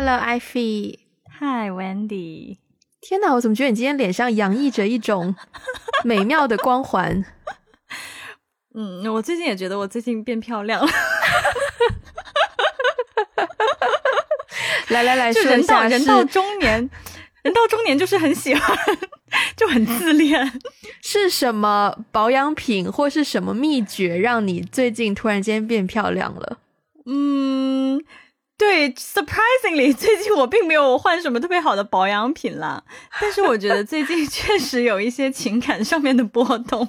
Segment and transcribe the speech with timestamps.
[0.00, 0.96] Hello, Ivy。
[1.40, 2.58] Hi, Wendy。
[3.00, 5.34] 天哪，我怎么觉得你今天脸上洋溢着一种
[6.06, 7.24] 美妙的光环？
[8.76, 10.88] 嗯，我最近也觉得我最近变漂亮了。
[14.90, 16.74] 来 来来，说一下人到中年，
[17.42, 18.78] 人到中年就是很喜欢，
[19.56, 20.60] 就很自恋。
[21.02, 26.58] 是什么保养品或是什么秘诀，让你最近突然间变漂亮了？
[27.04, 27.57] 嗯。
[28.58, 32.82] 对，surprisingly，最近我并没有换什么特别好的保养品啦，
[33.20, 36.86] 但是我觉得最近 确实有一些情感上面的波动。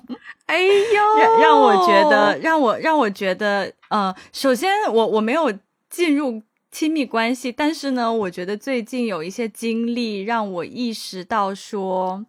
[0.47, 5.53] 哎呦，让让我觉得，让我让我觉得，呃，首先我我没有
[5.91, 6.41] 进入
[6.71, 12.25] 亲密关系，但是呢，我觉得最近有一些经历让我意识到说，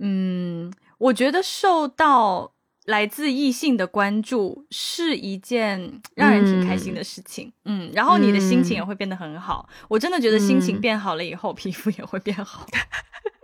[0.00, 2.52] 嗯，我觉得受到。
[2.90, 9.68] 来自异性的关注是一件让人挺开心的事情，嗯，然后你的心情也会变得很好。
[9.88, 12.66] 我真的觉得心情变好了以后，皮肤也会变好，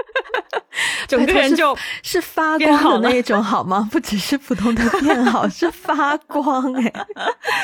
[1.06, 3.88] 整个人就是发光的那种，好吗？
[3.92, 6.92] 不只是普通的变好，是发光，哎，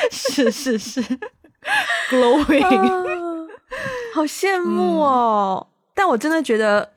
[0.09, 1.03] 是是是
[2.09, 3.49] ，glowing，
[4.13, 5.67] 好羡慕哦！
[5.93, 6.92] 但我真的觉得。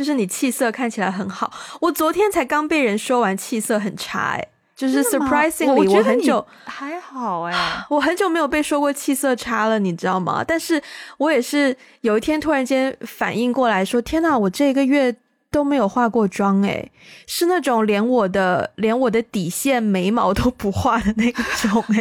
[0.00, 7.52] 就是你气色看起来很好，我昨天才刚被人说完气色很差，哎，就是 surprisingly，我很久还好哎，
[7.90, 10.42] 我很久没有被说过气色差了，你知道吗？
[10.42, 10.82] 但是
[11.18, 15.14] 我也是有一天突然间反应过来说，天哪，我这个月
[15.50, 16.90] 都没有化过妆，哎，
[17.26, 22.00] 是那种连我的连我的底线眉毛都不画的那种，哎。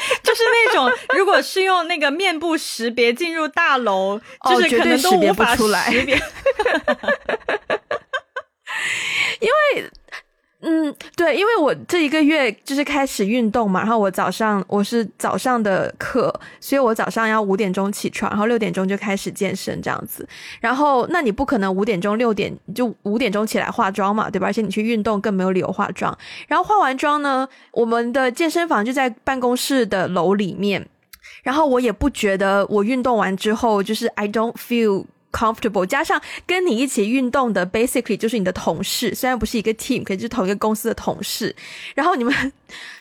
[0.22, 5.62] 就是那种，如果是用那个面部识别进入大楼，就是可能都无法识
[6.04, 6.16] 别，
[9.40, 9.90] 因为。
[10.62, 16.30] 嗯，对，因为我这一个月就是开始运动嘛，然后我早上我是早上的课，
[16.60, 20.28] 所以我早上要五点钟起床，然后六点钟就开始健身这样子。
[20.60, 24.48] 然后那你不可能五点钟六点就五点钟起来化妆嘛，对吧？
[24.48, 26.16] 而且你去运动更没有理由化妆。
[26.46, 30.86] 然后化完妆呢，我们的健身房就在办公室的楼里面，
[31.42, 35.06] 然后我也不觉得我运动完之后就是 I don't feel。
[35.30, 41.54] comfortable，加上跟你一起运动的，basically 就是你的同事，虽然不是一个 team，可是同一个公司的同事。
[41.94, 42.52] 然后你们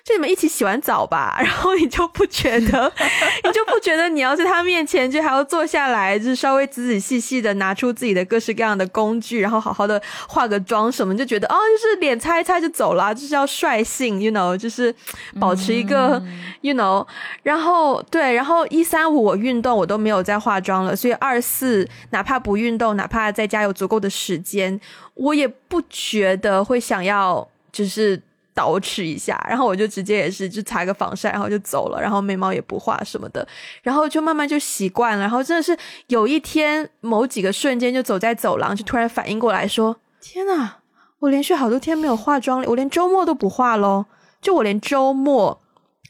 [0.10, 2.92] 就你们一起洗完澡吧， 然后你就不觉得，
[3.46, 14.94] 你就不觉得你要在他面前就还要坐下来，就是稍微仔仔细细的拿出自己的各式各样的工具，然后好好的化个妆什么，就觉得哦，就是脸擦一擦就走了，就是要率性，you know，就是
[15.40, 16.20] 保持一个
[16.62, 17.06] ，you know。
[17.44, 21.88] 然后对，然后一三五我运动我都没有再化妆了，所以二四。
[22.12, 24.80] 哪怕不运动，哪怕在家有足够的时间，
[25.14, 28.20] 我也不觉得会想要就是
[28.64, 33.48] 捯饬一下，然后我就直接也是就擦个防晒，然后就走了，然后眉毛也不画什么的，
[33.82, 35.78] 然后就慢慢就习惯了，然后真的是
[36.08, 40.78] 有一天某几个瞬间就走在走廊，就突然反应过来说：“天呐，
[41.20, 44.06] 我连续好多天没有化妆了，我连周末都不化喽，
[44.42, 45.62] 就我连周末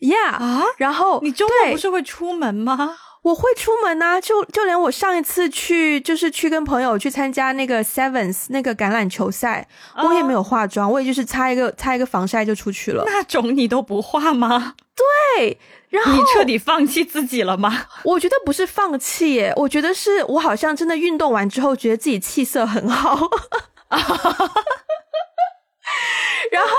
[0.02, 13.04] ，Yeah 啊，然后你周末不是会出门吗？”我会出门呐，就就连我上一次去，就是去跟朋友去参加那个 Sevens 那个橄榄球赛，我也没有化妆，我也就是擦一个擦一个防晒就出去了。
[13.06, 14.76] 那种你都不化吗？
[15.36, 15.60] 对，
[15.90, 17.86] 然后你彻底放弃自己了吗？
[18.04, 23.30] 我觉得不是放弃，耶，我觉得是我好像真的运动完之后，觉得自己气色很好。
[26.52, 26.70] 然后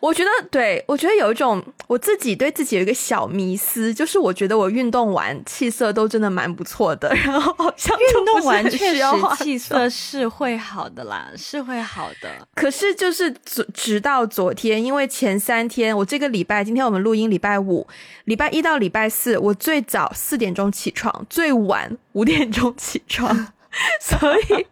[0.00, 7.14] 我觉得，对我觉得有一种我自己对自己有一个小迷思，就是我觉得我运动完气色都真的蛮不错的。
[7.24, 9.02] 然后好像运动完确实
[9.36, 12.30] 气色是会好的啦，是会好的。
[12.54, 17.86] 可是就是直直到昨天，因为前三天我这个礼拜，今天我们录音礼拜五，
[18.24, 23.52] 礼拜一到礼拜四，我最早四点钟起床，最晚五点钟起床。
[24.00, 24.66] 所以，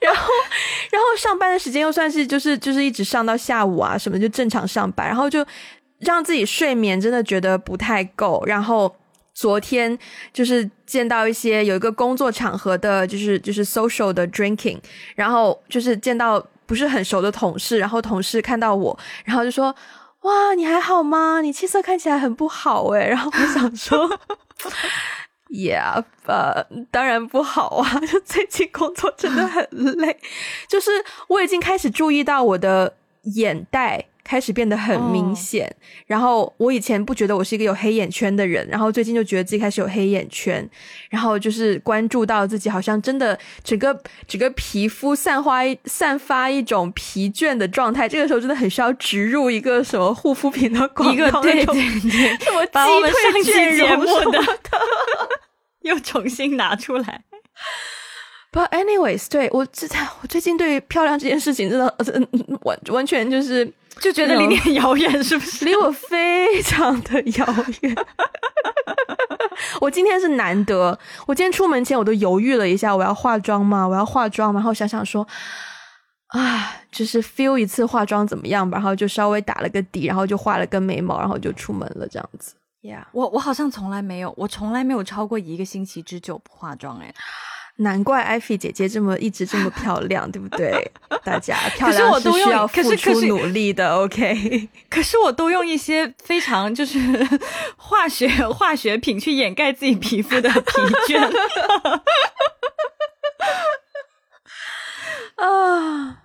[0.00, 0.32] 然后，
[0.90, 5.44] 然后上班的时间又算是就是就是一直上到下午啊什么就正常上班，然后就
[5.98, 8.42] 让自己睡眠真的觉得不太够。
[8.46, 8.94] 然后
[9.34, 9.98] 昨天
[10.32, 14.78] 就是见到一些有一个工作场合的，就是就是 social 的 drinking，
[15.16, 19.74] 然后就是见到不是很熟的同事，然后同事看到我，然后就说
[20.22, 21.40] ：“哇，你还好吗？
[21.40, 23.08] 你气色看起来很不好诶。
[23.08, 24.20] 然后我想说。
[25.54, 28.00] Yeah，呃，当然不好啊！
[28.10, 30.18] 就最近工作真的很累，
[30.66, 30.90] 就是
[31.28, 32.94] 我已经开始注意到我的
[33.24, 35.74] 眼袋开始变得很明显。
[36.06, 40.68] 然后我以前不觉得我是一个有黑眼圈的人，然后最近就觉得自己开始有黑眼圈。
[41.10, 54.40] 然后就是关注到自己好像真的整个整个皮肤散发散发一种疲倦的状态，这个时候真的很需要植入一个什么护肤品的广告，对对对，什么鸡退节目的。
[55.82, 57.24] 又重新拿出来。
[58.52, 59.86] But anyways，对我这
[60.20, 61.96] 我最近对于漂亮这件事情真的
[62.62, 63.64] 完完全就是
[63.98, 65.64] 就觉得离你很遥远，是不是？
[65.64, 67.46] 离我非常的遥
[67.80, 67.96] 远。
[69.80, 73.88] 我今天是难得，我今天出门前我都犹豫了一下，我要化妆吗？
[73.88, 74.60] 我要化妆吗？
[74.60, 75.26] 然后想想说，
[76.28, 78.76] 啊，就是 feel 一次化妆怎么样吧？
[78.76, 82.54] 然后就稍微打了个底，然后就画了个眉毛，然后就出门了，这样子。
[82.82, 87.14] Yeah，我我好像从来没有，我从来没有超过一个星期之久不化妆，哎。
[87.76, 90.90] 难怪艾菲姐姐这么一直这么漂亮， 对不对？
[91.24, 94.68] 大家漂亮是需要付出努力的，OK。
[94.90, 96.98] 可是我都用一些非常就是
[97.76, 100.62] 化学化学品去掩盖自己皮肤的疲
[101.08, 101.20] 倦。
[105.36, 106.18] 啊，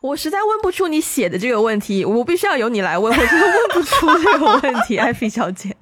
[0.00, 5.76] 我实在问不出你写的这个问题，我必须要由你来问，我真的问不出这个问题，艾菲小姐。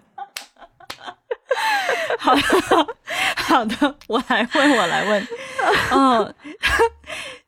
[2.19, 2.43] 好的，
[3.37, 5.29] 好的，我来问，我来问，
[5.93, 6.35] 嗯，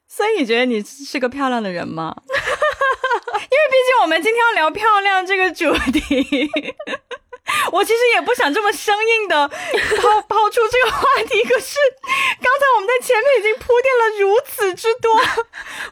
[0.06, 2.15] 所以你觉得你是个漂亮的人吗？
[2.27, 6.49] 因为毕竟我们今天要聊漂亮这个主题，
[7.73, 11.77] 我其实也不想这么生硬的抛抛出这个话题，可是
[12.41, 15.11] 刚才我们在前面已经铺垫了如此之多，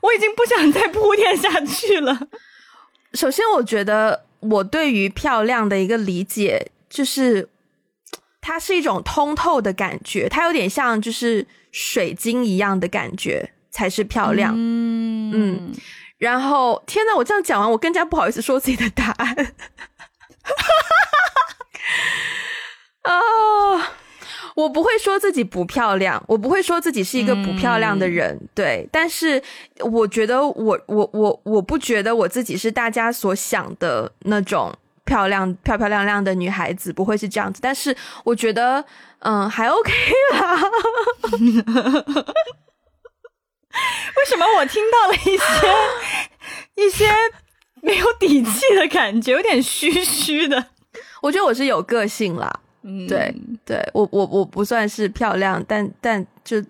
[0.03, 2.29] 我已经不想再铺垫下去了。
[3.15, 7.49] 首先，我觉得我对于漂亮的一个理解就是。
[8.47, 14.55] 它是一种通透的感觉，它有点像就是水晶一样的感觉才是漂亮。
[14.57, 15.73] 嗯嗯，
[16.19, 19.37] 然后天呐，我这样讲完，我更加不好意思说自己的答案。
[23.03, 23.19] 啊，
[24.55, 28.49] 我不会说自己不漂亮，我不会说自己是一个不漂亮的人。
[28.55, 29.43] 对，但是
[29.81, 34.73] 我觉得我我我我不觉得我自己是大家所想的那种。
[35.07, 38.85] 漂亮漂漂亮亮的女孩子不会是这样子，但是我觉得，
[39.21, 39.91] 嗯，还 OK
[40.35, 40.61] 啦。
[44.17, 45.45] 为什么我听到了一些
[46.75, 47.11] 一些
[47.81, 50.67] 没有底气的感觉，有点虚虚的？
[51.23, 56.63] 我觉得我是有个性啦，嗯，对对，我我我不算是漂亮，但但就。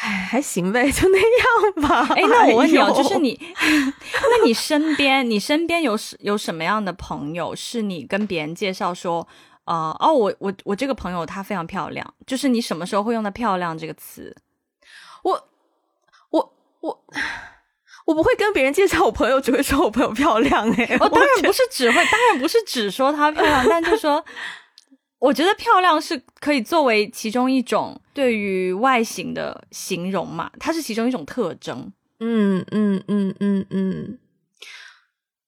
[0.00, 2.06] 哎，还行呗，就那样吧。
[2.14, 9.28] 哎，那我问你哦，就是你，那你身边，你身边有有什么样的朋友，是你跟别人介绍说，
[9.66, 14.34] 呃，哦，我我我这个朋友她非常漂亮，就是你什么时候会用到“漂亮”这个词？
[15.22, 15.48] 我
[16.30, 17.04] 我我
[18.06, 20.66] 我不会跟别人介绍我朋友，只会说我朋友漂亮。
[20.72, 24.24] 哎，我当然不是只会，当然不是只说她漂亮，但就说。
[25.20, 31.92] 我觉得漂亮是可以作为其中一种对于外形的形容嘛，它是其中一种特征。
[32.18, 34.18] 嗯嗯嗯嗯嗯。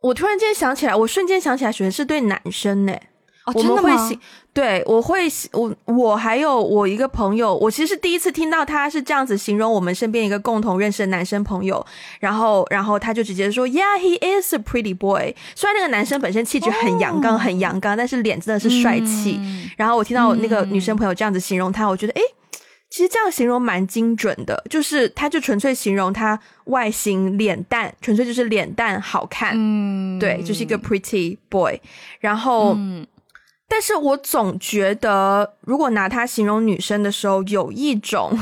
[0.00, 2.96] 我突然间想起来，我瞬间想起来，学的是对男生呢。
[3.44, 4.10] 哦，真的吗？
[4.54, 11.84] 对，我会，我我还有我一个朋友，我其实是第一次听到他是这样子形容我们身边一个共同认识的男生朋友，
[12.20, 15.34] 然后然后他就直接说，Yeah, he is a pretty boy。
[15.54, 19.40] 虽然那个男生本身气质很阳刚，很阳刚，但是脸真的是帅气。
[19.76, 22.20] 然后我听到那个女生朋友这样子形容他，我觉得，诶，
[22.90, 31.80] 其实这样形容蛮精准的，就是他就纯粹形容他外形脸蛋，纯粹就是脸蛋好看，嗯，对，就是一个 pretty boy。
[32.20, 32.76] 然后。
[33.72, 38.38] 但是我总觉得，如果拿它形容女生的时候，有一种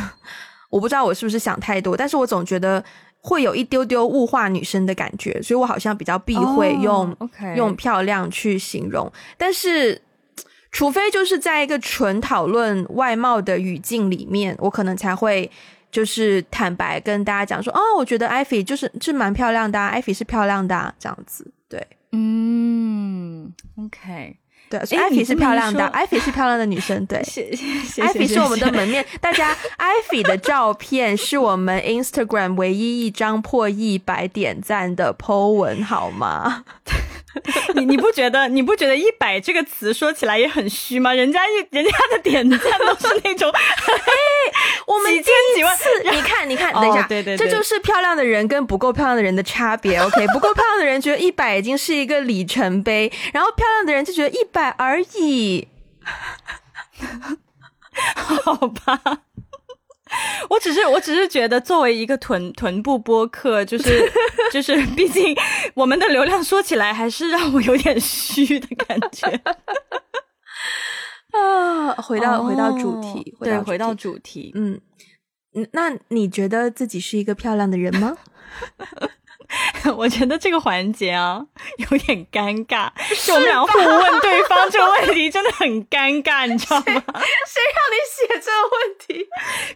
[0.71, 2.85] 我不知道我是不是想太多，但是我总觉得
[3.21, 7.17] 会有一丢丢物化女生的感觉，所以我好像比较避讳用
[7.55, 9.09] 用漂亮去形容。
[9.39, 10.03] 但是，
[10.73, 15.49] 除非就是在一个纯讨论外貌的语境里面，我可能才会
[15.93, 21.49] 就是坦白跟大家讲说，哦，我觉得艾菲就是是蛮漂亮的，艾菲是漂亮的这样子。
[21.69, 24.40] 对，嗯，OK。
[24.71, 27.05] 对，所以艾菲是漂亮的，艾菲是漂亮的女生。
[27.07, 27.19] 对，
[28.01, 29.05] 艾菲是我们的门面。
[29.21, 36.65] 大家， 艾菲的照片是我们 Instagram 唯一一张破一百点赞的 po 文，好吗？
[37.77, 41.15] 你你不觉得你不觉得一百这个词说起来也很虚吗？
[41.15, 43.63] 人家一人家的点赞都是那种， 哎，
[44.87, 45.89] 我们几千几万次。
[46.11, 49.99] 你看你看，等一下，对对，这就是漂亮的人跟不够漂亮的人的差别。
[49.99, 55.69] OK， 不够漂亮的人觉得一百已经是一个里程碑，然后漂亮的人就觉得一百而已。
[58.17, 59.23] 好吧。
[60.51, 64.11] 我只是，我只是觉得，作为一个臀臀部播客，就是
[64.53, 65.37] 就是，毕竟
[65.75, 69.27] 我们的流量说起来还是让我有点虚的感觉。
[71.33, 74.81] 啊，回到回到主题，对，回到主题，嗯，
[75.73, 78.17] 那你觉得自己是一个漂亮的人吗？
[79.97, 81.45] 我觉得这个环节啊
[81.77, 82.91] 有点尴尬，
[83.27, 86.85] 就我们俩互问对方这个问题真的很尴尬，你知道吗？
[86.87, 89.27] 谁让你写这个问题？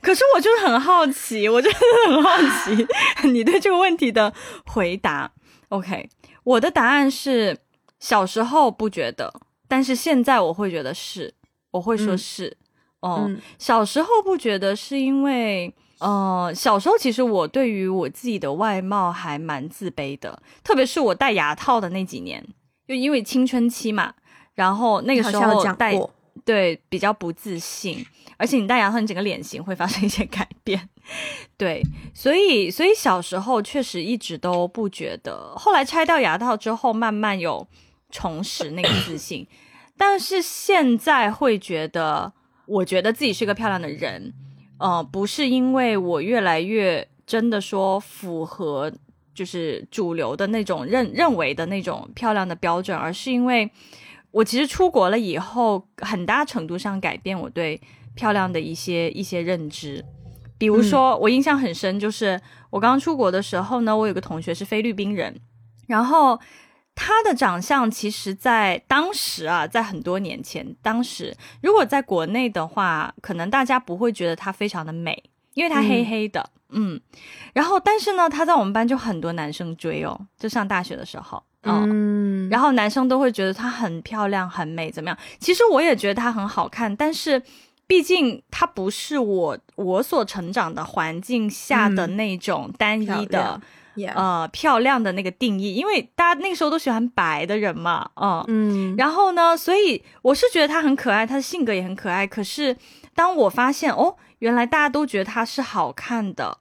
[0.03, 2.87] 可是我就是很好奇，我真的很好奇
[3.29, 4.33] 你对这个问题的
[4.67, 5.31] 回答。
[5.69, 6.09] OK，
[6.45, 7.59] 我的答案是
[7.99, 9.33] 小时候不觉得，
[9.67, 11.35] 但是现在我会觉得是，
[11.73, 12.57] 我会说是。
[13.01, 15.75] 哦，小时候不觉得是因为。
[16.05, 22.47] 呃，小时候其实我对于我自己的外貌还蛮自卑的，特别是我戴牙套的那几年，
[22.87, 24.13] 就因为青春期嘛，
[24.55, 25.95] 然后那个时候戴
[26.45, 28.05] 对比较不自信，
[28.37, 30.91] 而且你戴牙套，你整个脸型会发生一些改变，
[31.57, 31.83] 对，
[32.13, 37.67] 所以所以小时候确实一直都不觉得，后来拆掉牙套之后，慢慢有
[38.11, 39.47] 重拾那个自信，
[39.97, 42.35] 但是现在会觉得，
[42.67, 44.35] 我觉得自己是个漂亮的人。
[44.85, 48.93] 呃，不是因为我越来越真的说符合
[49.35, 53.71] 就是主流的那种认认为的那种漂亮的标准，而是因为
[54.31, 57.81] 我其实出国了以后，很大程度上改变我对
[58.15, 60.05] 漂亮的一些一些认知。
[60.59, 62.39] 比如说，我印象很深，就是
[62.69, 65.41] 我刚出国的时候呢，我有个同学是菲律宾人，
[65.87, 66.39] 然后。
[66.95, 75.23] 她的长相其实，在当时啊，在很多年前，当时如果在国内的话，可能大家不会觉得她非常的美，
[75.55, 77.01] 因为她黑黑的，嗯。
[77.53, 82.49] 然后，但是呢，她在我们班就很多男生追哦，就上大学的时候，嗯。
[82.49, 85.19] 然后男生都会觉得她很漂亮、很美，怎么样？
[85.41, 87.43] 其实我也觉得她很好看，但是
[87.89, 93.61] 毕竟她不是我我所成长的环境下的那种单一的。
[94.15, 102.27] 呃，漂亮的那个定义，因为大家那个时候都喜欢白的人嘛，嗯嗯，然后呢，所以我是觉得她很可爱，她的性格也很可爱。
[102.27, 102.77] 可是
[103.15, 106.59] 当我发现哦，原来大家都觉得她是好看的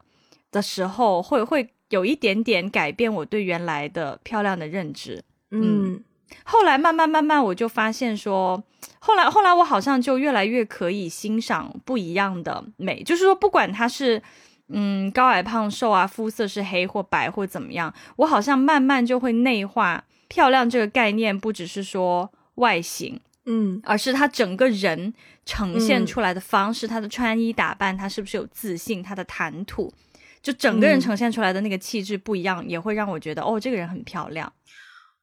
[0.52, 5.24] 的时候，会会有一点点改变我对原来的漂亮的认知。
[5.50, 6.04] 嗯，
[6.44, 8.64] 后来慢慢慢慢，我就发现说，
[9.00, 14.22] 后来后来我好像就越来越可以欣赏不一样的美，就是说不管她是。
[14.70, 25.14] 嗯，高矮胖瘦啊，肤色是黑或白或怎么样，我好像慢慢就会内化漂亮这个概念，不只是说外形，嗯，而是他整个人
[25.46, 29.94] 呈现出来的方式，他的穿衣打扮，他是不是有自信，他的谈吐，
[30.42, 34.52] 就整个人呈现出来的那个气质不一样，也会让我觉得哦，这个人很漂亮。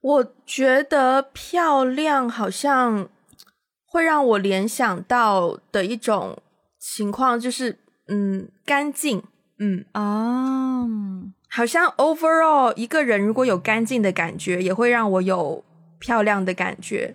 [0.03, 3.09] 我觉得漂亮好像
[3.85, 6.39] 会让我联想到的一种
[6.79, 7.79] 情况，就是
[8.11, 9.23] 嗯，干净。
[9.63, 10.87] 嗯啊，
[11.49, 15.63] 好像 overall 一个人如果有干净的感觉，也会让我有
[15.99, 17.15] 漂亮的感觉。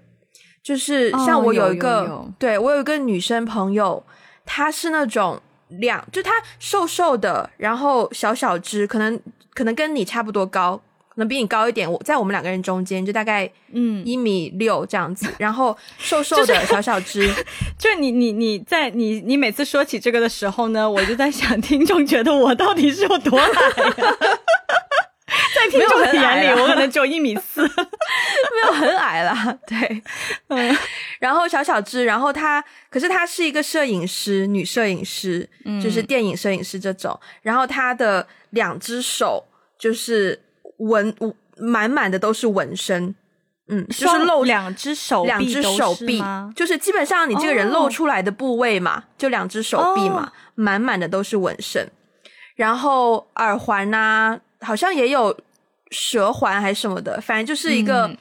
[0.64, 4.04] 就是像我有一个，对我有一个女生朋友，
[4.46, 9.20] 她是那种两，就她瘦瘦的，然后小小只，可能
[9.54, 10.82] 可能跟你差不多高。
[11.16, 17.34] 能比你高一点，我在我们两个人中间，就大概嗯一米六这样子，然后瘦瘦的小小只，
[17.80, 24.18] 就你你你在你你每次说起这个的时候呢，我就在想，听众觉得我到底是有多矮呀？
[25.56, 29.58] 在听众的眼里，我可能只有一米四， 没有很矮啦。
[29.66, 30.04] 对，
[30.50, 30.78] 嗯，
[31.20, 35.50] 然后小小只，然后他，可是他是一个摄影师，女摄影师，
[35.82, 39.46] 就是电影摄影师这种，然后他的两只手
[39.80, 40.42] 就是。
[40.78, 41.16] 纹
[41.58, 43.16] 满满的都是纹身，
[43.70, 46.22] 嗯，就是露两只手，两只手臂，
[46.54, 51.90] 就是基本上你这个人露出来的部位嘛，就两只手臂嘛，满满的都是纹身。
[52.56, 55.38] 然后耳环呐，好像也有
[55.92, 58.14] 蛇环还是什么的，反正就是一个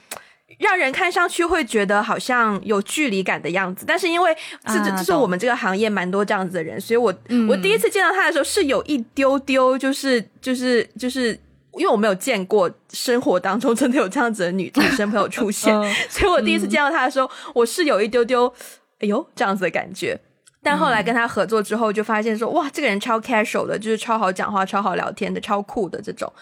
[0.58, 3.84] 让人看上去会觉得好像有距离感的样子。
[3.86, 4.32] 但是因为
[4.66, 7.12] 这这是我们这个行业蛮多这样子的人，所以我
[7.48, 11.38] 我第一次见到他的时候是有一丢丢，就是就是就是。
[11.76, 15.72] 因为我没有见过生活当中真的有这样子的女女生朋友出现，
[16.08, 18.52] 所以我第一次见到她的时候，我是有一丢丢
[19.00, 20.18] 哎呦这样子的感觉。
[20.62, 26.32] 但后来跟她合作之后，就发现说哇，这个人超 casual 的，就是超好讲话、超好聊天的，超酷的这种，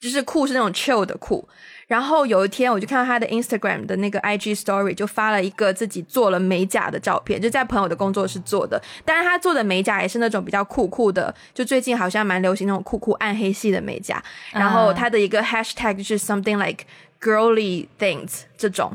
[0.00, 1.46] 就是酷是那种 chill 的酷。
[1.86, 8.82] 然后有一天，我就看到他的 Instagram 的那个 IG Story，就发了一个自己做了美甲的照片，就在朋友的工作室做的。
[9.04, 14.20] 但是他做的美甲也是那种比较酷酷的，就最近好像蛮流行那种酷酷暗黑系的美甲。
[14.50, 16.86] 然后他的一个 Hashtag 就是 something like
[17.20, 18.92] girly things 这种。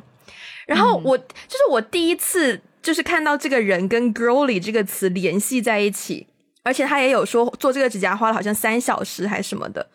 [0.67, 6.27] 然后我就是我第一次就是看到这个人跟 girly 这个词联系在一起，
[6.63, 9.87] 而且他也有说做这个指甲花了好像三小时还是什么的。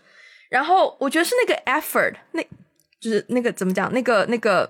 [0.49, 2.43] 然后我觉得是那个 effort 那。
[3.07, 3.93] 就是那个怎么讲？
[3.93, 4.69] 那个那个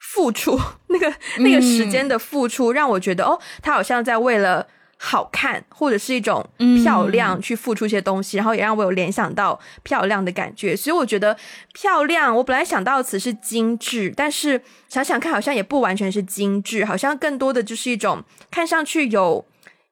[0.00, 6.48] 付出，那个那个时间的付出，让我觉得哦，他好像在为了好看或者是一种
[6.82, 10.74] 漂亮去付出一些东西，然后也让我有联想到漂亮的感觉。
[10.74, 11.36] 所以我觉得
[11.74, 19.44] 漂亮，我本来想到的词是精致，但是想想看，好像也不完全是精致，好像更多的就是一种看上去有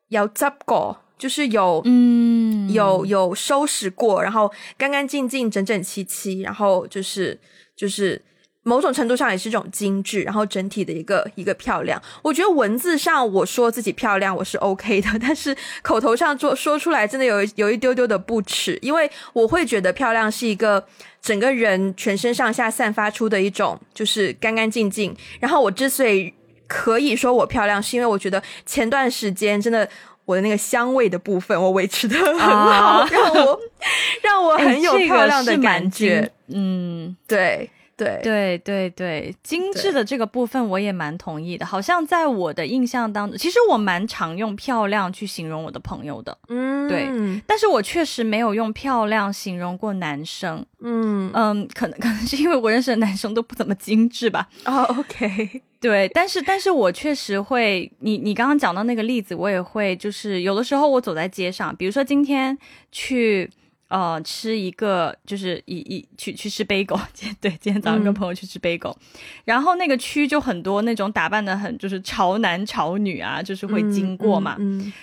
[0.08, 7.38] 有 z 过，就是有嗯有有收拾过，然后干干净净、整整齐齐，然后就是
[7.76, 8.20] 就是。
[8.68, 12.02] 某种程度上也是一种精致，然后整体的一个一个漂亮。
[12.20, 20.84] 我觉得文字上我说自己漂亮我是 OK 的， 但是口头上做说出来真的有有一丢丢的不耻，因为我会觉得漂亮是一个
[21.22, 25.16] 整个人全身上下散发出的一种就是干干净净。
[25.38, 26.34] 然后我之所以
[26.66, 29.88] 可以说我漂亮，是因为我觉得前段时间真的
[30.26, 33.60] 我的那个香味的部分我维持的很好，让我
[34.22, 36.30] 让我很有漂亮的感觉。
[36.48, 37.70] 嗯，对。
[37.96, 41.64] 对对对对，精致的这个部分我也蛮同意的。
[41.64, 46.36] 好像在我的印象当中，其实我蛮常用漂亮去形容我的朋友的。
[46.48, 47.08] 嗯，对，
[47.46, 50.64] 但是我确实没有用漂亮形容过男生。
[50.80, 54.46] 嗯嗯，可能可能是因为我认识的男生都不怎么精致吧。
[54.66, 62.58] 哦，OK， 对，但是但是我确实会，你你刚刚讲到那个例子，我也会，就是有的时候我走在街上，比如说今天
[62.92, 63.50] 去。
[63.88, 66.98] 呃，吃一个就是一一去去吃贝狗，
[67.40, 68.96] 对，今天早上跟朋友去吃贝狗，
[69.44, 74.56] 然后那个区就很多那种打扮的很就是潮男潮女啊，就是会经过嘛，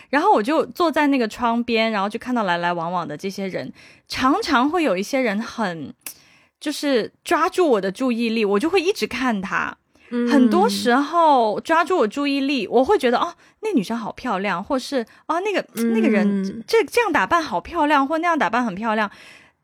[0.10, 3.72] 然后我就坐在那个窗边，然后就看到来来往往的这些人，
[4.10, 5.94] 常常会有一些人很
[6.60, 9.78] 就是抓住我的注意力，我就会一直看他。
[10.30, 19.10] 很多时候抓住我注意力，我会觉得哦，那女生好漂亮，或是啊，那个那个人这这样打扮好漂亮，或那样打扮很漂亮。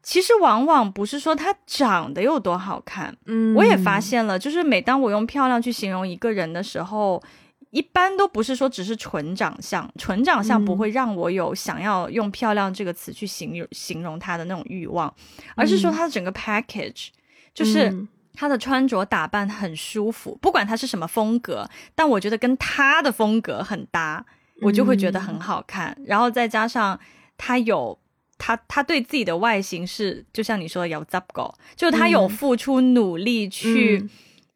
[0.02, 7.22] 其实往往不是说她长得有多好看，嗯，我也发现了，就是每当我用漂亮去形容一个人的时候，
[7.70, 15.14] 一般都不是说只是纯长相，纯长相不会让我有想要用漂亮这个词去形容形容她的那种欲望，
[15.56, 17.10] 而是说她的整个 package
[17.54, 18.08] 就是。
[18.40, 24.26] 他的穿着打扮很舒服，不管他是什么风格，但我觉得跟他的风格很搭，
[24.62, 25.94] 我就会觉得很好看。
[26.06, 26.98] 然后再加上
[27.38, 28.00] 他有
[28.38, 34.10] 他，他对自己的外形是，就像你说的有 z u p go，就他有付出努力去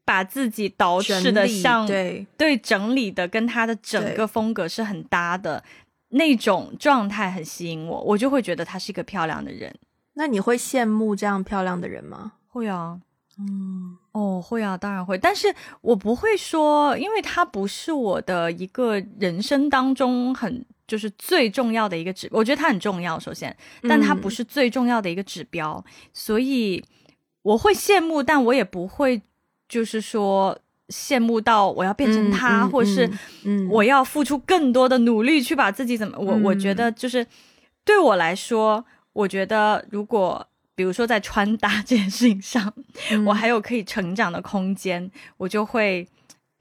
[0.06, 5.62] 把自己捯饬的像对对整理的，跟他的整个风格是很搭的
[6.12, 9.76] 那种状态，很吸引我，我就会觉得他是一个漂亮的人。
[10.14, 12.32] 那你会羡慕这样漂亮的人吗？
[12.48, 13.02] 会啊。
[13.40, 23.56] 嗯，哦，会啊，当然会，但是我不会说，因为它不是我的一个人生当中很就是最重要的一个指，我觉得它很重要，首先，
[23.90, 26.84] 但它不是最重要的一个指标，所以
[27.42, 29.20] 我会羡慕，但我也不会
[29.68, 30.56] 就是说
[30.90, 33.10] 羡慕到我要变成他，或是
[33.68, 37.26] 我要付出更多的努力去把自己怎么，我我觉得就是
[37.84, 40.48] 对我来说，我觉得如果。
[40.76, 42.74] 比如说在穿搭这件事情上，
[43.26, 46.08] 我还有可以成长的空间，我就会，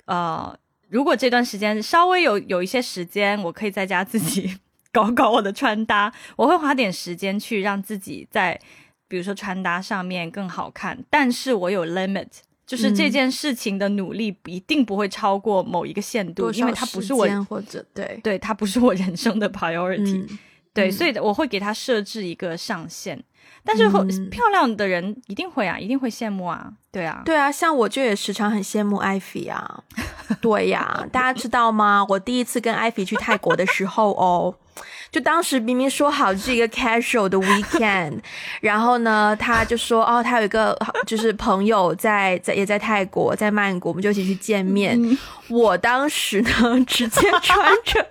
[0.06, 0.56] 呃，
[0.88, 4.58] 如果这段时间稍微有有一些时间，我可以在家自己
[4.92, 8.60] 搞搞我的穿搭，我会花点时间去让自己在，
[9.08, 11.02] 比如说穿搭上面更好看。
[11.08, 12.28] 但是我有 limit，
[12.66, 18.20] 就是这件事情的努力一定不会超过某一个限度，因为它不是我或者对。
[18.22, 20.28] 对，它不是我人生的 priority，
[20.74, 23.22] 对，所以我会给他设置一个上限。
[23.64, 23.88] 但是
[24.28, 29.84] 漂亮的人一定会啊，一定会羡慕啊，对啊，对啊，像我就也时常很羡慕艾菲啊，
[30.42, 32.04] 对呀，大家知道吗？
[32.08, 34.52] 我第一次跟艾菲去泰国的时候哦，
[35.12, 38.18] 就当时明明说好是一个 casual 的 weekend，
[38.60, 44.98] 然后呢，他就说哦，他有一个就是朋友在在也在泰国，在曼谷，我们就一起去见面。
[45.48, 48.04] 我当时呢，直接穿着。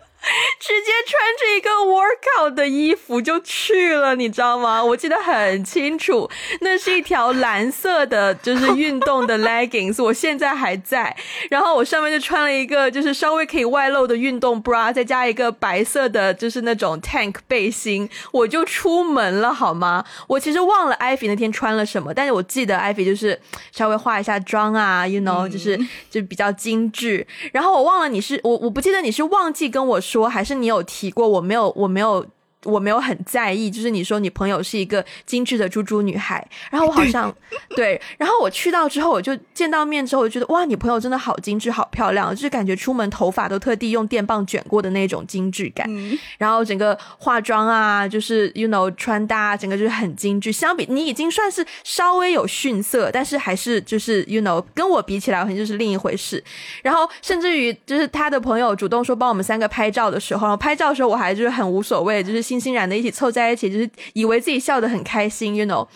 [0.59, 4.83] 直接穿着一个 workout 的衣服就去了，你知道吗？
[4.83, 6.29] 我记得很清楚，
[6.61, 11.15] 那是一条蓝色的，就是运动的 leggings，我现在还在。
[11.49, 20.05] 然后我上面就穿了一个，就是稍微可以外露的运动 bra，再加一个白色的，就是那种 tank 背心，我就出门了，好吗？
[20.27, 23.39] 我其实忘了艾菲那天穿了什么，但是我记得艾菲就是
[23.71, 25.79] 稍微化一下妆啊，you know，就是
[26.11, 27.25] 就比较精致。
[27.51, 29.99] 然后我忘了你是我，我不记得你是忘记跟我。
[30.10, 32.25] 说说还是你有提过，我没有，我没有
[32.63, 37.33] 我没有很在意，就是你说你朋友是一个精致的猪猪女孩，然后我好像
[37.75, 45.89] 对，然后我去到之后，我就见到面之后，我觉得哇，你朋友真的好精致、好漂亮，就是感觉出门头发都特地用电棒卷过的那种精致感，
[46.37, 50.51] 然后整个化妆啊，就是 you know 穿搭，整个就是很精致。
[50.51, 56.43] 相比你已经算是稍微有逊色，但是还是就是 you know 跟我比起来，好像就是另一回事。
[56.83, 62.50] 然后甚至于就是他的朋友主动说帮我们三个拍照的时候，拍照的时候我还就是很无所谓，就是。
[62.51, 65.87] 欣欣然的一起凑在一起，就是以为自己笑得很开心，you know。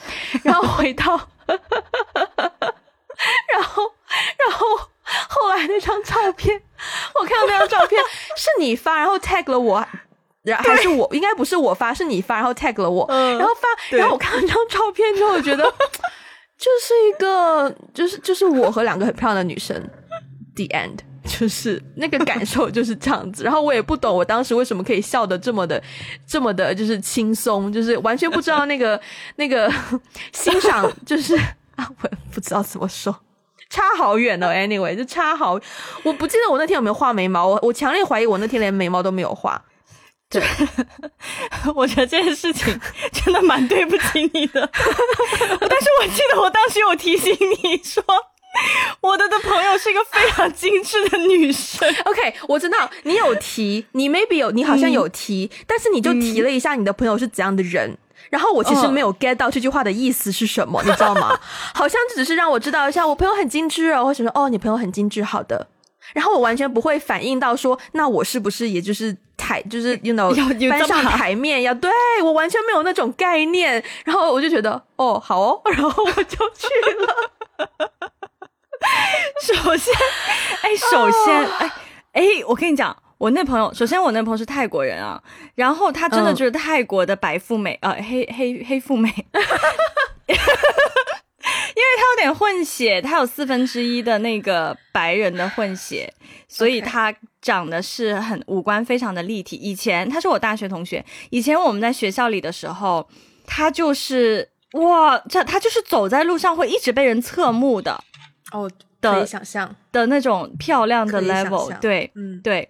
[0.41, 1.03] 然后回到，
[3.51, 3.83] 然后，
[4.37, 4.65] 然后
[5.27, 6.61] 后来那张照片，
[7.19, 8.01] 我看到那张照片
[8.37, 9.85] 是你发，然后 tag 了我，
[10.43, 15.63] 然还是我，应该不是我发，是你发，然后 tag 了我，然后发，然后我看到那张照片之后，我觉得
[16.57, 19.75] 就是一个，就是就是我和两个很漂亮的女生
[20.55, 20.99] ，the end。
[21.25, 25.81] 就是那个感受就是这样子，然后我也不懂我当时为什么可以笑的这么的，
[26.27, 28.99] 这么的，就是轻松，就是完全不知道那个
[29.35, 29.71] 那个
[30.31, 31.35] 欣赏，就是
[31.75, 33.15] 啊，我不知道怎么说，
[33.69, 34.47] 差好远哦。
[34.47, 35.59] Anyway，就差好，
[36.03, 39.61] 我不记得我那天有没有画眉毛，我我强烈怀疑我那天连眉毛都没有画。
[40.29, 40.43] 对，
[41.75, 42.79] 我觉得这件事情
[43.11, 47.31] 真的蛮对不起你的， 但是我记得我当时有提醒
[47.63, 48.03] 你说。
[49.01, 51.87] 我的的朋友是一个非常精致的女生。
[52.05, 57.97] OK，我知道你有提，你 maybe 有，你好像有提，但是你就提了一下你的朋友是怎样的人。
[58.31, 61.37] 然后我其实没有 get 到这句话的意思是什么，你知道吗？
[61.75, 65.67] 好像只是让我知道一下，我朋友很精致哦，或者说哦，你朋友很精致，好的。
[66.13, 70.33] 然后我完全不会反应到说，那我是不是也就是台，就是 you know
[70.87, 71.91] 上台面要对
[72.23, 73.83] 我完全没有那种概念。
[74.03, 76.67] 然后我就觉得哦，好哦，然后我就去
[77.01, 77.67] 了。
[79.41, 79.93] 首先，
[80.61, 81.71] 哎，首先，哎，
[82.13, 85.21] 哎，我跟你讲，我那朋友，首先我那朋友是泰国人啊，
[85.55, 89.09] 然后他真的就是泰国的白富美，呃，黑黑黑富美，
[90.27, 90.37] 因为
[91.97, 96.11] 他有点混血，他有四分之一的那个白人的混血，
[96.47, 99.55] 所以他长得是很五官非常的立体。
[99.57, 103.07] 以前他是我大学同学，以前我们在学校里的时候，
[103.45, 108.03] 他就是哇，这他就是走在路上会一直被人侧目的。
[108.55, 112.69] 哦，可以想象的那种漂亮的 level，对，嗯，对。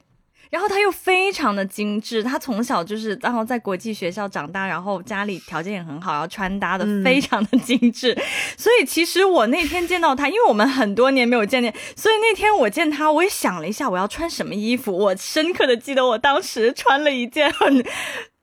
[0.51, 8.17] 然后他又非常的精致，他从小就是然后在国际学校长大，然后家里条件也很好，然后穿搭的非常的精致。
[8.55, 14.95] 所以其实我那天见到他，因为我们很多年没有见面，所以那天我见他，我也想了一下我要穿什么衣服。
[14.95, 17.83] 我深刻的记得我当时穿了一件很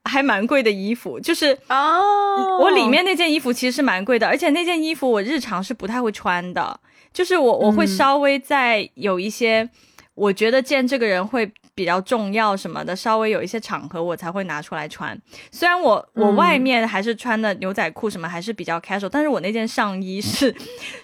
[0.05, 6.79] 还蛮贵的衣服，就是哦，我里面那件衣服其实是蛮贵的，而且那件衣服我日常是不太会穿的。
[7.13, 9.69] 就是我我会稍微在有一些，
[10.15, 15.19] 我觉得见这个人会比较重要什么的，稍微有一些场合我才会拿出来穿。
[15.51, 20.55] 虽然我我外面还是穿的牛仔裤什么还是比较 casual，但是我那件上衣是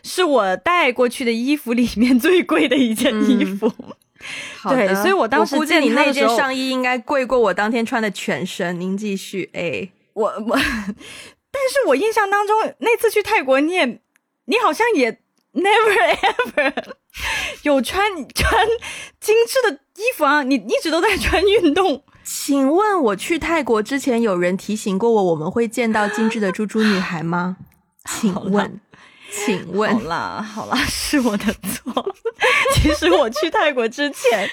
[0.03, 3.73] 是我带过去的衣服里面最贵的一件衣服。
[4.69, 8.79] 对，所以我当时估计你那件上衣应该贵过我当天穿的全身。
[8.81, 10.57] 您继续， 哎，我我，
[11.51, 13.87] 但是我印象当中那次去泰国，你也
[14.47, 15.21] 你好像也。
[15.59, 16.17] Never
[16.55, 16.73] ever
[17.63, 18.67] 有穿穿
[19.21, 20.43] 精致的衣服啊！
[20.45, 22.03] 你一直都在穿运动。
[22.23, 27.57] 请问我去泰国之前，有人提醒过我我们会见到精致的猪猪女孩吗？
[28.07, 28.81] 请问，
[29.31, 32.15] 请问，好啦好啦，是我的错。
[32.75, 34.49] 其实我去泰国之前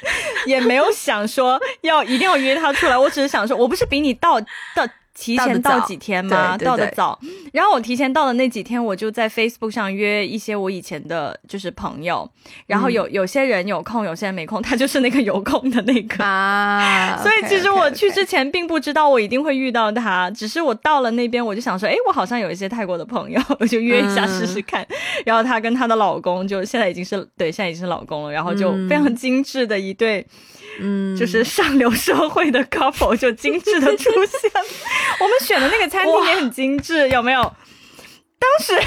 [0.47, 4.41] 也没有想说要一定要约她出来，我只是想说，我不是比你到
[4.73, 4.87] 到。
[5.17, 6.58] 提前到几天吗？
[6.58, 7.17] 到的早。
[7.54, 12.30] 然后我提前到的那几天，我就在 Facebook 上约一些我以前的就是朋友。
[12.67, 17.17] 然后有有些人有空，有些人没空， 他就是那个有空的那个啊。
[17.23, 24.86] 所以其实我去之前并不知道我一定会遇到他，只是我到了那边，我就想说，哎，我好像有一些泰国的朋友，我就约一下试试看。
[25.25, 28.32] 然后她跟她的老公就现在已经是对，现在已经是老公了。
[28.32, 30.19] 然后就非常精致的一对。
[30.19, 30.25] 嗯，
[31.17, 34.51] 就是上流社会的 couple 就精致的出现，
[35.19, 37.41] 我们选的那个餐厅也很精致，有没有？
[38.39, 38.83] 当时，当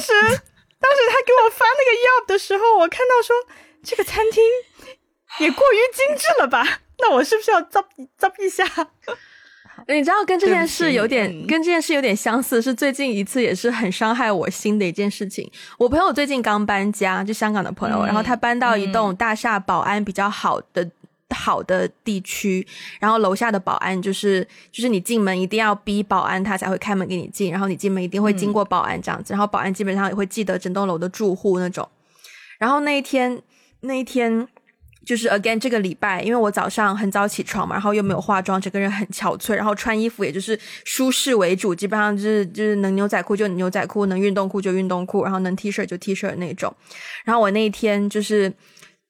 [0.00, 0.12] 时，
[0.80, 3.36] 当时他给我发那个 Yelp 的时候，我看到说
[3.82, 4.42] 这个餐厅
[5.40, 6.80] 也过于精致了吧？
[7.00, 7.84] 那我是不是要糟
[8.16, 8.64] 糟一下？
[9.94, 15.50] 你知道跟这件事有点跟这件事有点相似，是最近一次也是很伤害我心的一件事情。
[15.78, 20.86] 我朋友最近刚搬家，就香港的朋友，然后他搬到一栋大厦保安比较好的
[21.30, 22.66] 好的地区，
[23.00, 31.88] 然后楼下的保安就是就是你进门一定要逼保安他才会开门给你进，然后你进门一定会经过保安这样子，然后保安基本上也会记得整栋楼的住户那种。
[32.58, 33.40] 然后那一天
[33.80, 34.46] 那一天。
[35.08, 46.70] 就是 again 这个礼拜，因为我早上很早起床嘛，然后又没有化妆，整个人很憔悴，然后穿衣服也就是舒适为主，基本上就是就是能牛仔裤就牛仔裤，能运动裤就运动裤，然后能 T 恤就 T 恤那种。
[47.24, 48.52] 然后我那一天就是，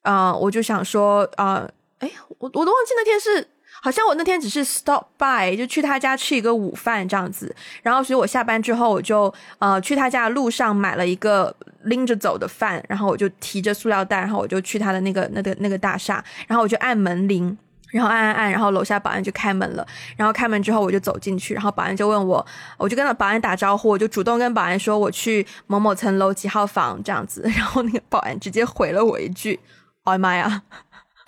[0.02, 3.48] 呃，我就想说，呃，哎，我我都忘记那天是。
[3.80, 17.56] 好像我那天只是 stop by，就去他家吃一个午饭这样子，然后所以我下班之后我就呃去他家的路上买了一个拎着走的饭，然后我就提着塑料袋，然后我就去他的那个那个那个大厦，然后我就按门铃，
[17.90, 19.86] 然后按按按，然后楼下保安就开门了，
[20.16, 22.44] 然后开门之后我就走进去，然后保安就问我，
[22.76, 29.60] 我就跟保安打招呼，我就主动跟保安说我去某某层楼几号房这样子， 然后那个保安直接回了我一句，
[30.04, 30.62] 哎呀妈呀！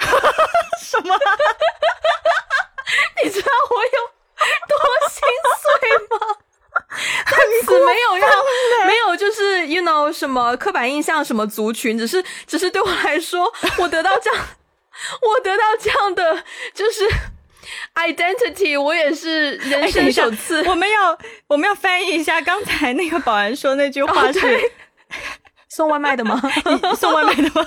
[0.81, 1.15] 什么？
[3.23, 3.91] 你知道我有
[4.69, 5.23] 多心
[5.61, 6.37] 碎吗？
[7.27, 8.29] 但此没有要
[8.87, 14.45] 没有就是 you know 什么刻板印象什么族群，只是只是对我来说， 我得到这样，
[15.23, 17.09] 我得到这样的就是
[17.95, 20.63] identity，我也是人生首次。
[20.69, 21.17] 我们要
[21.49, 24.41] 我们要翻译一下刚才那个保安说那句话是
[25.69, 26.41] 送外卖的吗？
[26.99, 27.67] 送外卖的吗？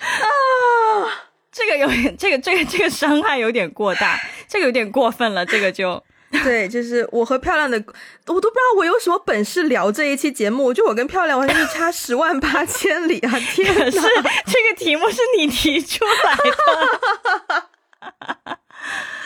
[0.00, 1.29] 啊，
[1.60, 4.18] 这个有点，这个这个这个伤害有点过大，
[4.48, 6.02] 这个有点过分了，这个就
[6.42, 13.38] 对，就是我和漂亮的，我都不知道我有什么本事聊这一期节目，就我跟漂亮完全是差十万八千里啊！
[13.52, 17.68] 天 哪，是这个题目是你提出来的。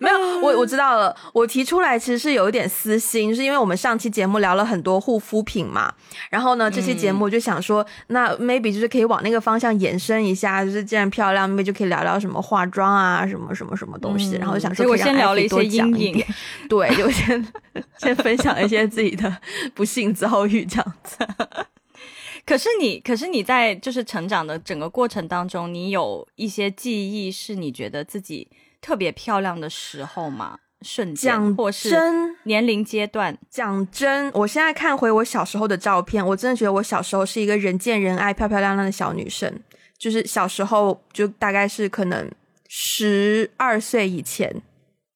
[0.00, 1.14] 没有，我我知道了。
[1.34, 5.92] 我提出来其实是有一点私心，是因为我们上期节目聊了很多护肤品嘛。
[6.30, 14.36] 然后呢，这期节目就想说，那 maybe 就是可以往那个方向延伸一下，就是既然漂亮，maybe 就可以聊聊什么化妆啊，什么什么什么东西。
[14.36, 16.24] 然后想说，我先聊了一些阴影，
[16.66, 17.52] 对，就先
[17.98, 19.36] 先分享一些自己的
[19.74, 21.18] 不幸遭遇这样子。
[22.46, 28.48] 可是你，可是你在就是成长的整个过程当中，你有一些记忆是你觉得自己。
[28.80, 31.96] 特别漂亮的时候嘛，瞬间或是
[32.44, 33.36] 年龄阶段。
[33.50, 39.60] 讲真，我现在看回我小时候的照片，我真的觉得我小时候是一个人见人爱、漂漂亮亮的小女生。
[39.98, 42.30] 就是小时候，就大概是可能
[42.68, 44.62] 十二岁以前。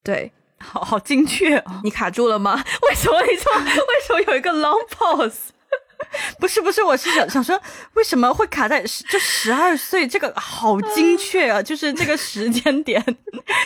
[0.03, 1.81] 对，好好精确哦。
[1.83, 2.53] 你卡住了吗？
[2.87, 3.51] 为什么你说？
[3.57, 5.49] 为什么有一个 long pause？
[6.39, 7.59] 不是不是，我是想想说，
[7.93, 10.07] 为什么会卡在就十二岁？
[10.07, 11.61] 这个好精确啊！
[11.61, 13.01] 就是这个时间点，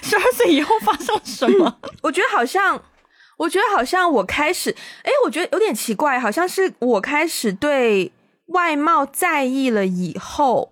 [0.01, 1.79] 十二岁以后发生什么？
[2.01, 2.81] 我觉得好像，
[3.37, 8.11] 我觉得好像我开始，哎，我觉得有点奇怪，好像是我开始对
[8.47, 10.71] 外貌在意了以后，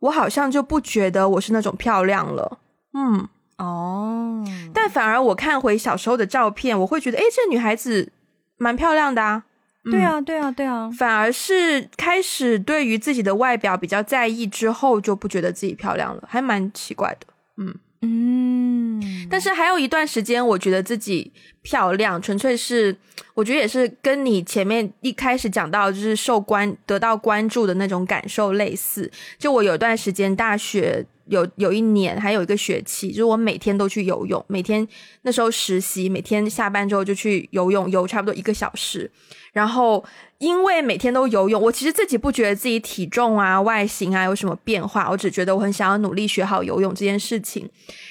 [0.00, 2.58] 我好像就不觉得我是那种漂亮了。
[2.94, 8.12] 嗯，哦，但反而我看回小时候的照片，我会觉得，哎，这女孩子
[8.56, 9.44] 蛮漂亮的啊。
[9.84, 17.26] 对啊，对啊，对啊，反而是开始对于自己的外表比较在意之后，就不觉得自己漂亮了，还蛮奇怪的。
[17.56, 22.94] 嗯嗯，但是还有一段时间，我觉得自己漂亮，纯粹是
[23.34, 29.10] 我觉得也是跟你前面一开始讲到，就是受关得到关注的那种感受类似。
[29.38, 31.06] 就我有段时间大学。
[31.28, 34.86] 有有一年，还有一个学期，就是我每天都去游泳，每天
[35.22, 39.10] 那时候实习，每天下班之后就去游泳，游差不多一个小时。
[39.52, 40.04] 然后
[40.38, 47.68] 因为每天都游泳，我其实自己不觉得自己体重啊、外形啊有什么变化，我只觉得我很想要努力学好游泳这件事情。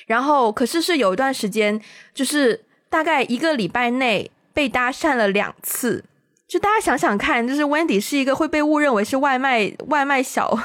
[0.07, 1.79] 然后可是是有一段时间，
[2.13, 6.03] 就是大概一个礼拜内被搭讪了两次。
[6.47, 10.57] 就大家想想看，就是 Wendy 是一个会被误认为是外卖外卖小。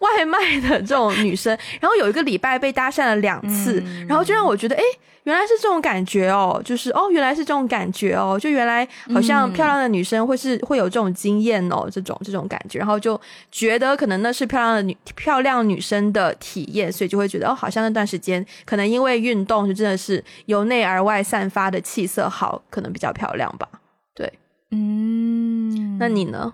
[0.00, 4.82] 外卖的这种女生， 然后有一个礼拜被搭讪了两次，然后就让我觉得，哎，
[5.24, 23.68] 原来是这种感觉哦，就是哦，原来是这种感觉哦，就原来好像漂亮的女生会是会有这种经验哦，这种这种感觉，然后就觉得可能那是漂亮的女漂亮女生的体验，所以就会觉得哦，好像那段时间可能因为运动就真的是由内而外散发的气色好，可能比较漂亮吧。
[24.14, 24.32] 对，
[24.70, 26.52] 嗯，那你呢？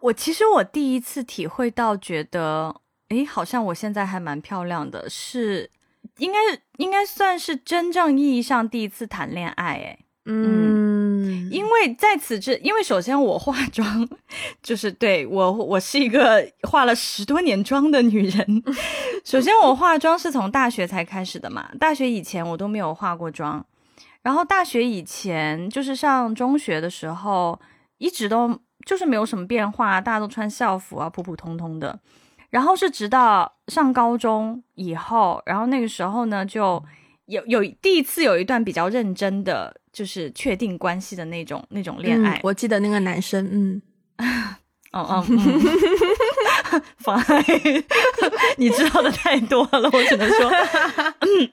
[0.00, 2.74] 我其实我第一次体会到，觉得
[3.08, 5.70] 诶，好像我现在还蛮漂亮的，是
[6.18, 6.38] 应该
[6.78, 9.98] 应该算是真正意义上第一次谈恋爱，诶。
[10.26, 14.08] 嗯，因为在此之，因为首先我化妆，
[14.62, 18.62] 就是对我我是一个化了十多年妆的女人，
[19.24, 23.64] 首先我化妆是从大学才开始的嘛，大学以前我都没有化过妆，
[24.22, 27.60] 然后大学以前就是上中学的时候，
[27.98, 28.60] 一直都。
[28.84, 31.98] 就是没有什么变化，大家都穿校服啊，普普通通的。
[32.50, 36.82] 然后是直到上高中以后，然后那个时候呢，就
[37.26, 42.40] 有有第一次有一段比较认真的，就是确定关系的那种那种恋爱。
[42.42, 43.80] 我记得那个男生，嗯，
[44.90, 45.24] 哦 哦，
[47.00, 47.84] fine，
[48.58, 50.50] 你知道的太多了，我只能说，
[51.20, 51.50] 嗯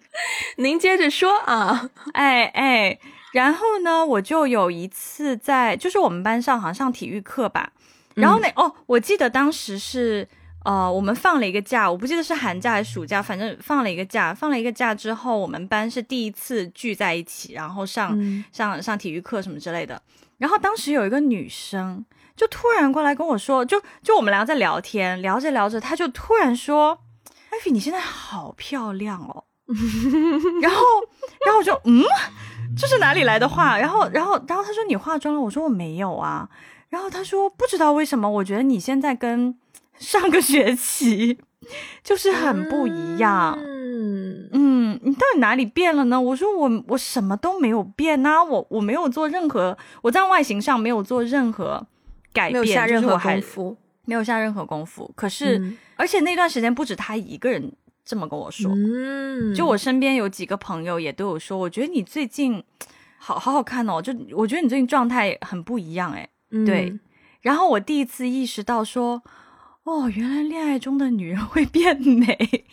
[0.57, 2.97] 您接着说啊，哎哎，
[3.37, 7.71] 然后呢，我就有一次在，就是我们班上好像上体育课吧，
[8.15, 10.27] 然后那哦，我记得当时是
[10.65, 18.17] 呃，我们放了一个假，我不记得是寒假还是暑假，反正放了一个假，放了一个假之后，我们班是第一次聚在一起，然后上
[18.51, 20.01] 上上体育课什么之类的，
[20.39, 22.03] 然后当时有一个女生。
[22.35, 26.99] 就突然过来跟我说，就就我们俩在聊天，聊着聊着，她就突然说
[27.49, 29.45] ：“艾菲，你现在好漂亮哦。”
[30.61, 30.81] 然后，
[31.43, 32.03] 然后我就嗯，
[32.77, 33.77] 这是哪里来的话？
[33.77, 36.47] 然后，然后，然后他说你化妆了，我说我没有啊。
[36.89, 39.55] 然后他说不知道为什么，我觉得你现在跟
[39.97, 41.37] 上个学期
[42.03, 43.57] 就是很不一样。
[43.59, 46.21] 嗯嗯，你到底哪里变了呢？
[46.21, 51.87] 我说我我什么都没有变啊，我我没有做任何，我在外形上没有做任何。
[52.33, 55.11] 改变，下任何功夫，没有下任何功夫。
[55.15, 57.71] 可是，而且那段时间不止他一个人
[58.07, 62.63] 这么跟我说，嗯，就我身边有几个朋友也都有说，我觉得你最近
[63.17, 66.29] 好好好看哦，就我觉得你最近状态很不一样，哎，
[66.65, 66.97] 对。
[67.41, 69.21] 然后我第一次意识到说，
[69.83, 72.65] 哦，原来恋爱中的女人会变美，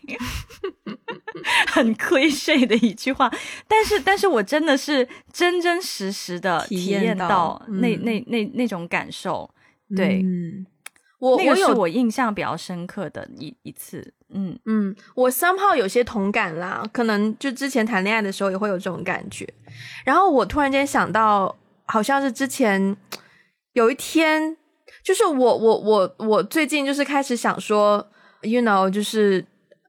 [1.69, 3.31] 很 cliche 的一句话。
[3.69, 9.49] 但是，但是我真的是真真实实的体验到那那那那种感受。
[9.95, 10.25] 对，
[11.31, 19.49] 我我有我印象比较深刻的一一次，嗯嗯，我三号有些同感啦，可能就之前谈恋爱的时候也会有这种感觉。
[20.05, 21.57] 然后我突然间想到，
[21.87, 22.95] 好像是之前
[23.73, 24.57] 有一天，
[25.03, 28.07] 就是我我我我最近就是开始想说
[28.43, 29.43] ，you know，就是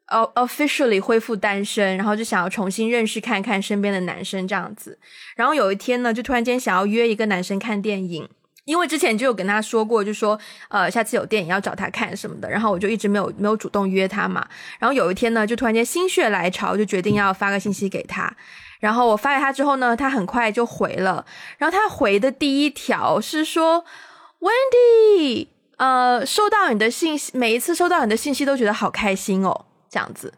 [0.07, 4.97] 呃 officially 恢复单身，然后就想要重新认识看看身边的男生这样子。
[5.35, 8.29] 然后有一天呢，就突然间想要约一个男生看电影。
[8.65, 10.37] 因为之前就有跟他说过，就说
[10.69, 14.45] 呃下次有电影要找他看什么的，然后我就一直没有没有主动约他嘛。
[14.79, 18.35] 然后有一天呢，就突然间心血来潮，就决定要发个信息给他。
[18.79, 21.25] 然后我发给他之后呢，他很快就回了。
[21.57, 23.85] 然后他回的第一条是说
[24.39, 25.47] ：“Wendy，
[25.77, 30.33] 呃，收到你的信息，每一次收到你的信息都觉得好开心哦，这样子。”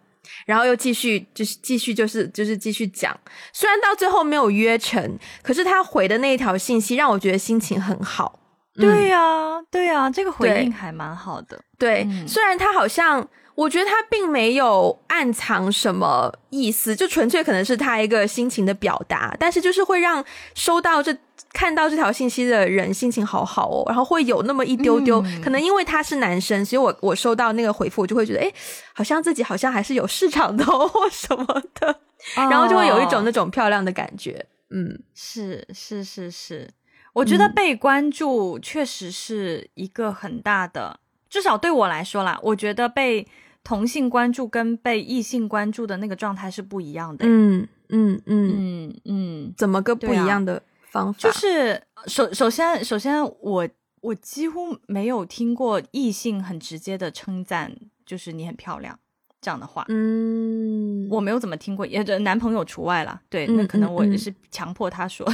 [0.46, 3.18] 然后又继续，就是继续，就是就是继续讲。
[3.54, 8.40] 虽然到最后没有约成，可是他回的那一条信息让我觉得心情很好。
[8.76, 11.60] 对呀，对呀，这个回应还蛮好的。
[11.80, 13.28] 对，虽然他好像，
[13.58, 20.24] 我觉得他并没有暗藏什么意思，就纯粹可能是他一个心情的表达，但是就是会让
[20.56, 21.18] 收到这。
[21.54, 28.52] 看到这条信息的人心情好好哦，然后会有那么一丢丢，可能因为他是男生，所以我我收到那个回复，我就会觉得，哎，
[28.94, 31.46] 好像自己好像还是有市场的哦，或 什么
[31.80, 32.00] 的，
[32.36, 34.46] 然后就会有一种那种漂亮的感觉。
[34.70, 36.70] 嗯，是是是是，
[37.14, 43.26] 我觉得被关注确实是一个很大的，至少对我来说啦，我觉得被
[43.68, 47.26] 同性关注跟被异性关注的那个状态是不一样的。
[47.28, 50.64] 嗯嗯嗯嗯嗯，怎么个不一样的？
[50.90, 53.68] 方法就是首首先首先我
[54.00, 57.76] 我几乎没有听过异性很直接的称赞，
[58.06, 58.98] 就是你很漂亮
[59.42, 59.84] 这样的话。
[59.90, 63.22] 嗯，我没有怎么听过，也男朋友除外了。
[63.30, 65.30] 对，那可能我是强迫他说，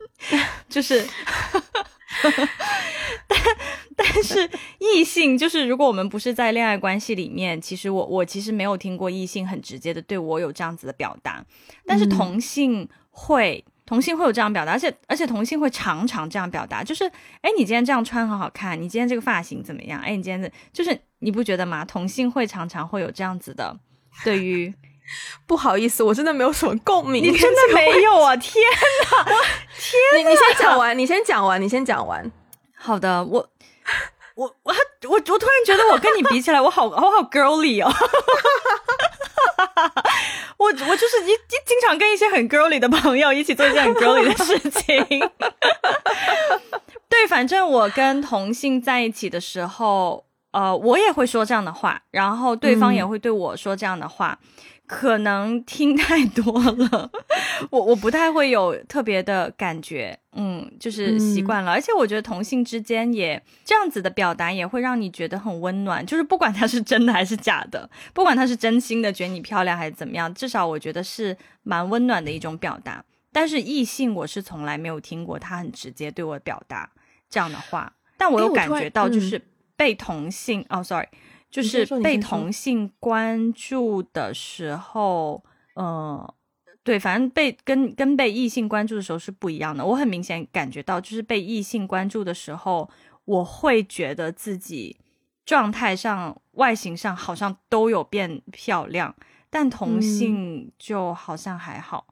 [0.70, 1.06] 就是，
[3.26, 3.38] 但
[3.96, 11.44] 但是异性就是如果我们不是在恋爱关系里面，其实我我其实没有听过异性很直接的对我有这样子的表达，
[11.86, 13.64] 但是同性会。
[13.86, 17.04] 同性会有这样表达，而且而且同性会常常这样表达，就是，
[17.40, 19.98] 哎，你今天这样穿很好看，你今天这个发型怎么样？
[20.02, 21.86] 哎，你今天的，就是你不觉得吗？
[21.86, 23.74] 同性会常常会有这样子的，
[24.22, 24.70] 对于，
[25.46, 28.36] 不好意思，我真的没有什么共鸣，你真的 没有啊？
[28.36, 28.62] 天
[29.10, 29.24] 哪，
[29.78, 32.30] 天，你你先讲完，你先讲完，你先讲完。
[32.76, 33.48] 好的，我
[34.34, 34.74] 我我
[35.08, 37.92] 我我突然觉得我跟你比起来，我好我好 girly 哦。
[40.58, 45.30] 我我就是一一经常跟一些很 girly 的朋友一起做一件很 girly 的事情。
[47.08, 54.38] 对，反正我跟同性在一起的时候，呃，我也会说这样的话，然后对方也会对我说这样的话。
[54.88, 57.10] 可能听太多了，
[57.70, 61.70] 我我不太会有特别的感觉，嗯，就是习惯了。
[61.70, 73.04] 而且我觉得同性之间也这样子的表达也会让你觉得很温暖，就是不管他是真的还是假的， 不管他是真心的觉得你漂亮还是怎么样，至少我觉得是蛮温暖的一种表达。
[73.30, 76.90] 但是异性我是从来没有听过他很直接对我表达
[77.28, 79.40] 这样的话，但我有感觉到就是
[79.76, 81.06] 被同性哦，sorry。
[81.50, 85.42] 就是被同性关注的时候，
[85.74, 86.34] 呃，
[86.82, 89.84] 对，反正被跟跟被异性关注的时候是不一样的。
[89.84, 92.90] 我很明显感觉到，就是被异性关注的时候，
[93.24, 94.98] 我会觉得自己
[95.44, 99.14] 状态上、外形上好像都有变漂亮，
[99.48, 102.06] 但同性就好像还好。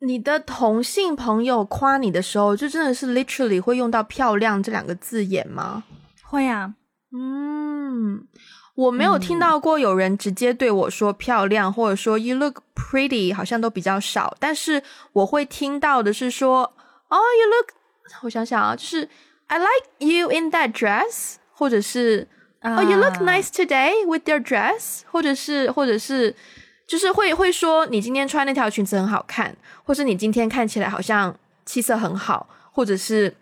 [0.00, 5.82] 你的同性朋友夸你的时候，就真的是 literally 会用到“漂亮”这两个字眼吗？
[6.22, 6.76] 会啊，
[7.10, 8.27] 嗯，
[8.78, 14.36] 我没有听到过有人直接对我说漂亮，或者说 “you look pretty”，好像都比较少。
[14.38, 14.80] 但是
[15.12, 16.62] 我会听到的是说
[17.10, 19.08] “哦，you look”，我想想啊，就是
[19.48, 22.28] “I like you in that dress”，或者是
[22.62, 26.34] “哦，you look nice today with your dress”，或者是，或者是。
[26.86, 29.54] 就是会会说你今天穿那条裙子很好看，
[29.84, 33.36] 或是你今天看起来好像气色很好，或者是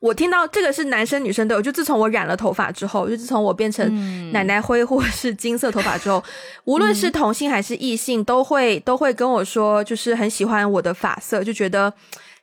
[0.00, 1.62] 我听到这个是男生女生都有。
[1.62, 6.22] 就自从我染了头发之后，就自从我变成奶奶灰或者是金色头发之后，
[6.64, 11.92] 无论是同性还是异性，都会都会跟我说，就是很喜欢我的发色，就觉得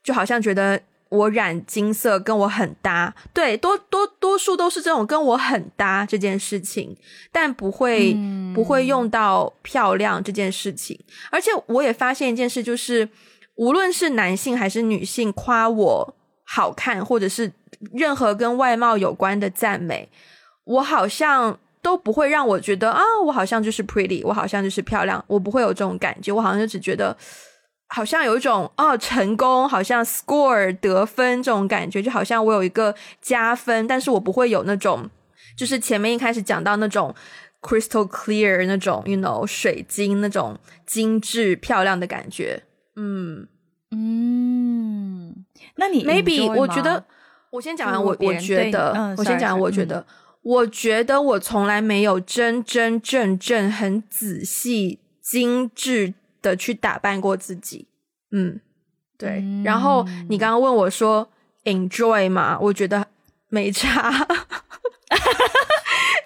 [0.04, 0.80] 就好像觉得。
[1.10, 6.94] 我染金色跟我很搭，对，多多多数都是这种跟我很搭这件事情，
[7.32, 8.14] 但不会
[8.54, 11.00] 不会用到漂亮这件事情。
[11.32, 13.08] 而且我也发现一件事，就是
[13.56, 16.17] 无论是男性还是女性夸我
[16.48, 17.52] 好看，或者是
[17.94, 20.10] 任何跟外貌有关的赞美，
[20.64, 27.16] 我好像都不会让我觉得啊，我好像就是 pretty，我好像就是漂亮，我不会有这种感觉，我好像就只觉得。
[27.90, 35.10] 好像有一种哦，成功，好像 score 得分这种感觉，就好像我有一个加分，但是我不会有那种，
[35.58, 37.16] 就是前面一开始讲到那种
[37.62, 42.62] crystal clear 那种，you know 水晶那种精致漂亮的感觉。
[42.98, 43.48] 嗯
[43.92, 45.46] 嗯，
[45.78, 47.04] 那你 maybe 我觉得，
[47.50, 50.06] 我先讲完，我我觉得，我先讲完，我觉得，
[50.42, 56.14] 我觉得我从来没有真真正正很仔细精致。
[56.40, 57.88] 的去打扮过自己，
[58.32, 58.62] 嗯，
[59.18, 59.44] 对。
[59.66, 61.28] 然后你刚刚问我说
[61.64, 63.08] enjoy 嘛，我觉得
[63.50, 64.12] 没差，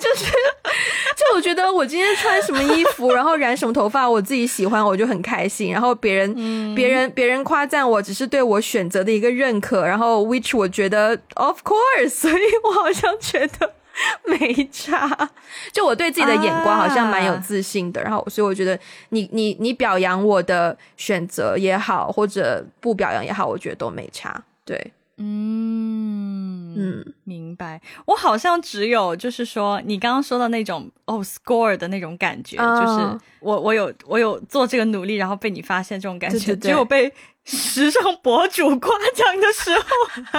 [0.01, 0.25] 就是
[1.15, 5.71] 就我觉得我今天穿什么衣服，然后染什么头发，我自己喜欢，我就很开心。
[5.71, 9.85] 然后别人别人别人夸赞我，只是对我选择的一个认可。
[9.85, 13.73] 然后 which 我觉得 of course，所以我好像觉得。
[14.23, 15.29] 没差，
[15.73, 18.79] 就我对自己的眼光好像蛮有自信的，然后所以我觉得
[19.09, 24.41] 你你你表扬我的选择也好，或者不表扬也好，我觉得都没差。
[24.63, 24.91] 对，
[25.21, 27.79] 嗯嗯，明白。
[28.05, 37.13] 我好像只有就是说你刚刚说的那种哦 score 的那种感觉，就是我我有我有做这个努力，然后被你发现这种感觉，只有被。
[37.43, 39.83] 时尚博主夸奖的时候，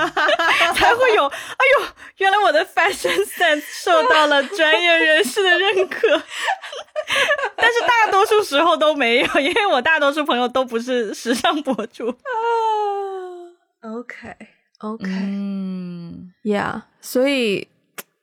[0.72, 1.26] 才会有。
[1.26, 1.86] 哎呦，
[2.18, 6.06] 原来我的 fashion sense 受到了专业人士的认可。
[7.56, 12.06] 但是大多数时候都没有，因为我大多数朋友都不是时尚博主。
[13.80, 13.90] 啊
[14.82, 17.68] ，OK，OK，嗯，Yeah，所以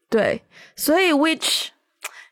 [0.09, 0.43] 对，
[0.75, 1.69] 所以 which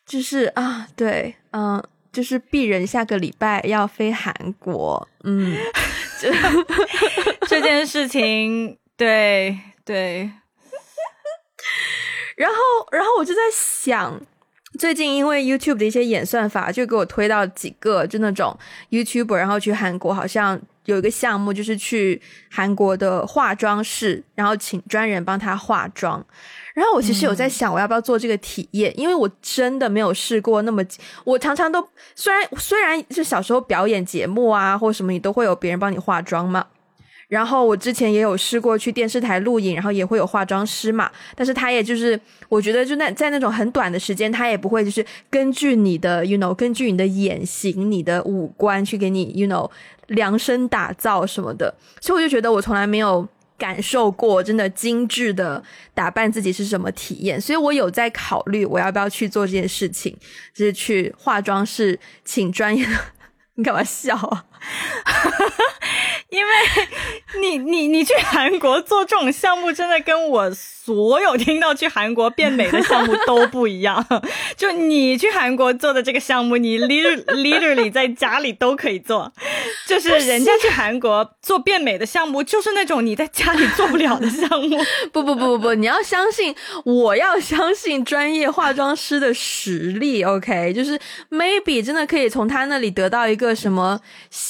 [0.06, 1.84] 就是啊，对，嗯。
[2.10, 5.56] 就是鄙人下个礼拜要飞韩国，嗯，
[7.48, 9.56] 这件事情，对
[9.86, 10.32] 对。
[12.36, 12.56] 然后，
[12.92, 14.20] 然后我就在想，
[14.80, 18.58] 最近因为 YouTube 的一些演算法，就给我推到几个就那种
[18.90, 26.26] YouTuber，然后去韩国，好像有一个项目，就是去韩国的化妆室，然后请专人帮他化妆。
[26.74, 28.98] 然后我其实有在想，我要不要做这个体验？
[28.98, 30.82] 因为我真的没有试过那么，
[31.26, 31.86] 我常常都
[32.16, 36.66] 虽然虽然就小时候表演节目啊或什么，你都会有别人帮你化妆嘛。
[37.28, 41.12] 然后我之前也有试过去电视台录影，然后也会有化妆师嘛。
[41.36, 42.20] 但是他也就是
[42.50, 49.70] 我觉得就那在那种很短的时间，他也不会就是根据你的 you know 根据你的眼型、你的五官去给你 you know
[50.08, 51.74] 量身打造什么的。
[52.00, 53.28] 所以我就觉得我从来没有。
[53.60, 55.64] 感受过真的精致的
[55.96, 60.16] 打扮自己是什么体验，所以我有在考虑我要不要去做这件事情，
[60.54, 62.92] 就是去化妆室请专业的。
[63.56, 64.46] 你干嘛笑啊？
[66.30, 66.52] 因为
[67.42, 74.06] 你你你去韩国做这种项目，真的跟我所有听到去韩国变美的项目都不一样。
[74.56, 79.32] 就你去韩国做的这个项目，你 literally 在家里都可以做。
[79.88, 84.78] 就是人家去韩国做变美的项目，就是那种你在家里做不了的项目。
[85.14, 86.54] 不不不不不，你要相信，
[86.84, 90.24] 我要相信专业化妆师的实力。
[90.24, 91.00] OK，就是
[91.32, 94.00] maybe 真的可以从他那里得到一个什么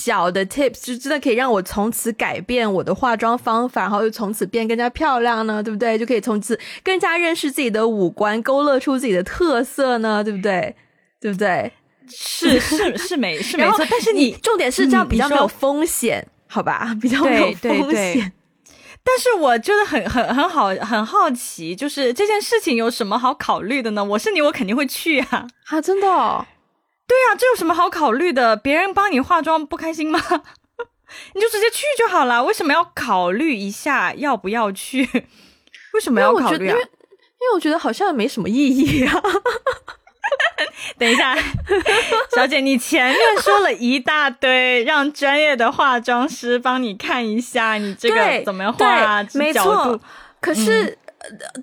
[0.03, 1.61] 小的 tips，就真的可以让我。
[1.67, 5.97] 从此改变我的化妆方法，然后又从此变更加漂亮呢，对不对？
[5.97, 10.73] 就可以从此更加认识自己的五官，勾勒出自己的特色呢，对不对？
[11.19, 11.71] 对不对？
[12.09, 16.95] 是是是没是没错，但是你重点是这样比较没有风险，好吧？
[17.01, 18.31] 比较没有风险。
[19.03, 24.03] 但是我就是很很很好很好奇，就是这件事情有什么好考虑的呢？
[24.03, 25.47] 我是你，我肯定会去啊！
[25.67, 26.07] 啊，真的？
[26.07, 26.45] 哦？
[27.07, 28.55] 对啊，这有什么好考虑的？
[28.57, 30.19] 别人帮你化妆不开心吗？
[31.33, 35.07] 你就直接去就好了，为什么要考虑一下要不要去？
[35.93, 36.71] 为什么要考虑啊？
[36.71, 39.21] 因为因为我觉得好像没什么意义啊。
[40.97, 41.37] 等一下，
[42.35, 49.99] 小姐，你前面说了一大堆，让专业的化妆师帮你看一下你这个怎么画，没错。
[50.41, 50.97] 可是，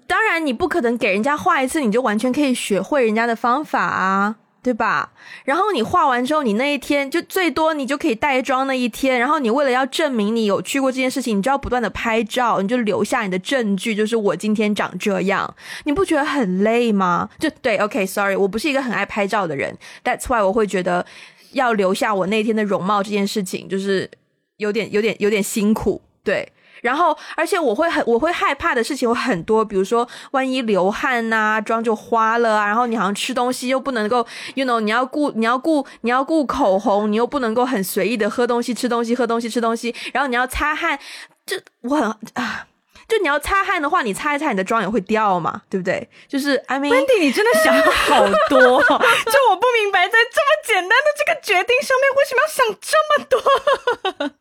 [0.06, 4.36] 当然你不可能给人家画一次，你就完全可以学会人家的方法啊。
[4.64, 5.12] 对吧？
[5.44, 9.20] 然后你画完之后，你那一天就最多你就可以带妆那一天。
[9.20, 15.54] 然后你为了要证明你有去过这件事情，你就要不断的拍照，你就留下你的证据，就是我今天长这样。
[15.84, 17.28] 你不觉得很累吗？
[17.38, 19.76] 就对，OK，Sorry，我不是一个很爱拍照的人。
[20.02, 21.04] That's why 我会觉得
[21.52, 24.10] 要留下我那天的容貌这件事情，就是
[24.56, 26.00] 有点、有点、有点辛苦。
[26.22, 26.48] 对。
[26.84, 32.66] 然后，而且我会很，我会害怕的事情有很多，比如说万一流汗呐，妆就花了啊。
[32.66, 39.94] 然后你好像吃东西又不能够，you know，你要顾，你要顾，你要顾口红，你又不能够很随意的喝东西、吃东西、喝东西、吃东西。
[40.12, 40.98] 然后你要擦汗，
[41.46, 42.04] 这我很
[42.34, 42.66] 啊，
[43.08, 46.06] 就你要擦汗的话，你擦一擦，你的妆也会掉嘛，对不对？
[46.28, 54.34] 就是 I mean，温迪，你真的想好多，就我不明白，在这么简单的这个决定上面，为什么要想这么多？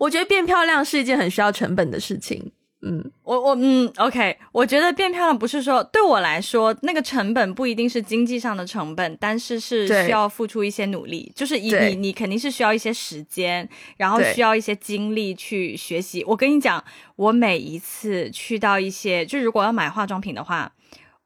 [0.00, 2.50] 我觉得变漂亮是一件很需要成本的事情。
[2.82, 16.24] 嗯，我我嗯，OK，我觉得变漂亮不是说对我来说那个成本不一定是经济上的成本，但是是需要付出一些努力，就是你你你肯定是需要一些时间，然后需要一些精力去学习。
[16.26, 16.82] 我跟你讲，
[17.16, 20.72] 我每一次去到一些，就如果要买化妆品的话，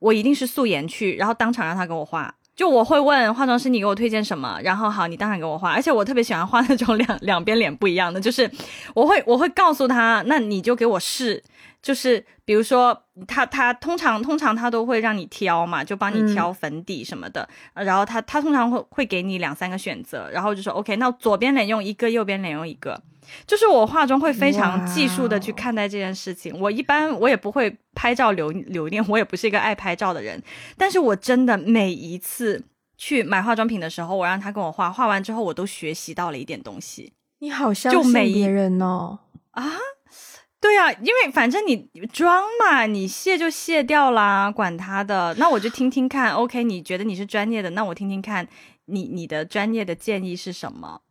[0.01, 2.35] 我一定是素颜去，然后当场让他给我画。
[2.57, 4.61] 就我会问化妆师，你给我推荐什么？
[4.63, 5.73] 然后好，你当场给我画。
[5.73, 8.51] 而且我特别喜欢画那种两两边脸不一样的，就是
[8.95, 11.43] 我会我会告诉他，那你就给我试。
[11.83, 17.47] 就是比如说他他通常通常他都会让你挑嘛，就帮你挑粉底什么的。
[17.75, 23.03] 然后他他通常会会给你两三个选择，然后就说 OK，那左边脸用一个，右边脸用一个。
[23.47, 26.59] 就是我化妆会非常技术的去看待这件事情。
[26.59, 30.43] 我一般我也不会拍照留留念，我也不是一个爱拍照的人。
[30.77, 32.63] 但是我真的每一次
[32.97, 37.13] 去买化妆品的时候，我让他跟我画画完之后，我都学习到了一点东西。
[37.41, 39.19] 你好相信别人哦
[39.51, 39.73] 啊？
[40.61, 45.35] 对啊，因为反正你妆嘛，你卸就卸掉啦，管他的。
[45.35, 46.65] 那我就听听看，OK？
[46.65, 48.49] 你觉得你是专业的，那我听听看
[48.87, 51.03] 你你的专业的建议是什么？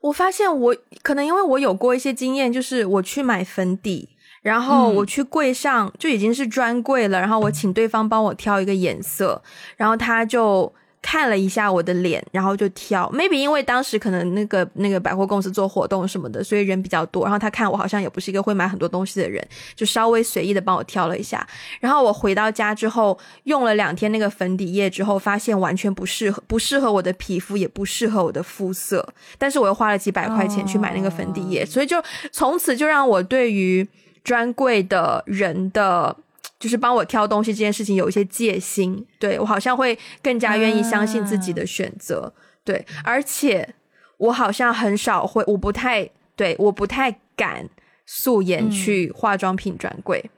[0.00, 4.08] 我发现我可能因为我有过一些经验，就是我去买粉底，
[4.42, 9.42] 然后我去柜上就已经是专柜了，然后我请对方帮我挑一个颜色，
[9.76, 10.72] 然后他就。
[11.00, 13.10] 看了一下我的脸，然后就挑。
[13.12, 17.24] maybe 因为当时可能那个那个百货公司做活动什么的，所以人比较多。
[17.24, 19.42] 然后他看我好像也不是一个会买很多东西的人，
[19.74, 21.46] 就稍微随意的帮我挑了一下。
[21.80, 29.06] 然后我回到家之后，用了两天那个粉底液之后，发现完全不适合，不适合我的皮肤，也不适合我的肤色。
[29.38, 33.86] 但是我又花了几百块钱去买那个粉底液，所以就从此就让我对于
[34.24, 36.16] 专柜的人的。
[36.58, 42.32] 就是帮我挑东西这件事情有一些戒心，对我好像会更加愿意相信自己的选择，
[42.64, 43.74] 对，而且
[44.16, 47.68] 我好像很少会，我不太对，我不太敢
[48.06, 50.28] 素颜去化妆品专柜，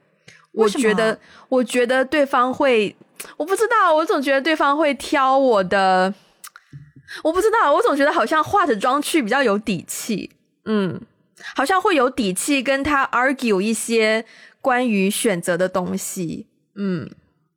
[0.51, 1.19] 我觉得，
[1.49, 2.95] 我觉得对方会，
[3.37, 6.13] 我不知道，我总觉得对方会挑我的，
[7.23, 10.29] 我不知道，我总觉得好像化着妆去比较有底气，
[10.65, 11.01] 嗯，
[11.55, 14.23] 好像会有底气跟他 argue 一些。
[14.61, 17.09] 关于选择的东西，嗯，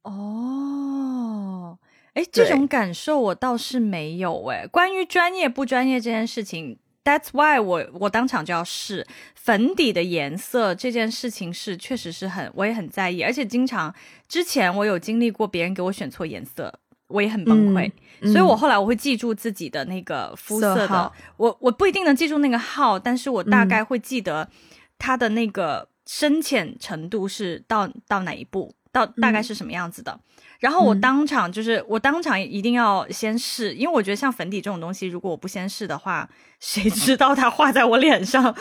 [0.02, 1.78] 哦，
[2.14, 4.66] 哎，这种感受我倒是没有哎。
[4.66, 9.06] 关于专业不专业这件事情，That's why 我我当场就要试。
[9.34, 13.94] 粉底的颜色这件事情是确实是很我也很在意，而且经常
[14.26, 16.72] 之前我有经历过别人给我选错颜色，
[17.08, 17.92] 我也很崩溃，
[18.22, 24.48] 所以我后来我会记住自己的那个肤色的，我我不一定能记住那个号，但是我大概会记得
[24.96, 25.90] 它的那个。
[26.06, 30.18] 深浅程度是到到哪一步，到大概是什么样子的？
[30.60, 36.28] 然后我当场就是我当场一定要先试，因为我觉得像粉底这种东西，如果我不先试的话，
[36.60, 38.54] 谁知道它画在我脸上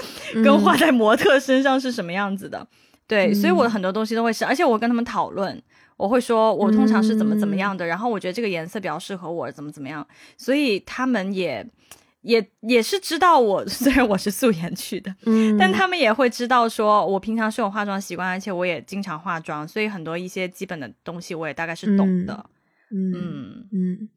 [0.44, 2.68] 跟画在模特身上是什么样子的？
[3.08, 5.62] 对，所以我很多东西都会试，而且我跟他们讨论，
[5.96, 10.06] 我会说我通常是怎么怎么样的，然后我觉得这个颜色比较适合我，怎么怎么样，
[10.38, 11.66] 所以他们也。
[12.24, 22.46] 也也是知道我， 虽然我是素颜去的，嗯，但他们也会知道说，我平常是有化妆习惯，而且我也经常化妆，所以很多一些基本的东西我也大概是懂的。
[22.96, 24.10] 嗯嗯，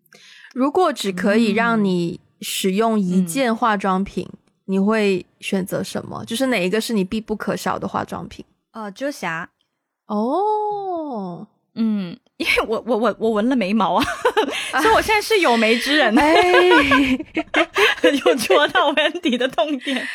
[0.54, 4.28] 如果只可以让你使用一件化妆品，
[4.66, 6.24] 你会选择什么？
[6.24, 8.44] 就是哪一个是你必不可少的化妆品？
[8.72, 9.50] 呃，遮瑕。
[10.06, 14.04] 哦，嗯，因为我我我我纹了眉毛啊，
[14.82, 16.18] 所以我现在是有眉之人。
[16.18, 16.34] 哎，
[18.24, 20.06] 有戳到 Wendy 的痛点。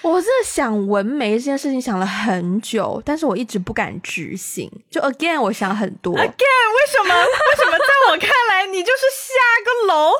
[0.00, 4.70] 我是想纹眉这件事情想了很久，但是我一直不敢执行。
[4.88, 6.14] 就 again，我想很多。
[6.14, 7.14] again，为什么？
[7.16, 9.34] 为什么在我看来，你就是下
[9.64, 10.12] 个楼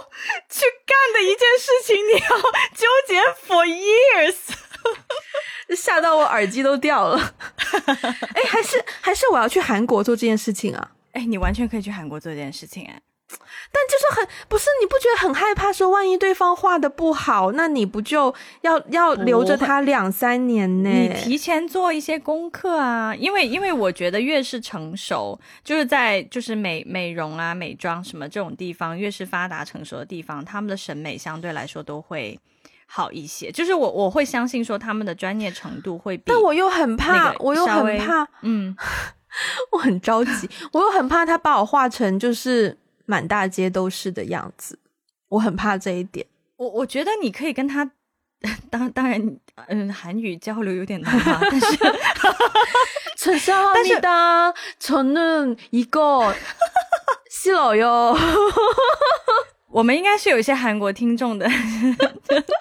[0.50, 2.36] 去干的一件事情，你要
[2.74, 4.34] 纠结 for years？
[5.76, 7.16] 吓到我耳机都掉了。
[8.34, 10.90] 哎，还是还是我要去韩国做这件事情啊？
[11.12, 13.00] 哎，你完全可以去韩国做这件事情哎。
[13.70, 15.70] 但就是很不是，你不觉得很害怕？
[15.70, 20.88] 说万一对方画的不好，那你不就要要留着他两三年呢？
[20.88, 32.40] 你提前做一些功课啊，因为因为我觉得越是成熟，就是在就是美美容啊、美妆什么这种地方，越是发达成熟的地方，他们的审美相对来说都会。
[32.87, 38.75] 好一些，就是我我会相信说他们的专业程度会比，但我又很怕，我又很怕，嗯，
[39.71, 44.77] 我很着急，我又很怕他把我画成就是满大街都是的样子，
[45.29, 46.27] 我很怕这一点。
[46.57, 47.89] 我我觉得你可以跟他，
[48.69, 49.19] 当当然，
[49.67, 51.77] 嗯，韩语交流有点难吧，但是，
[53.17, 58.15] 陈少但是的，저는이거싫어 요。
[59.70, 61.48] 我们应该是有一些韩国听众的，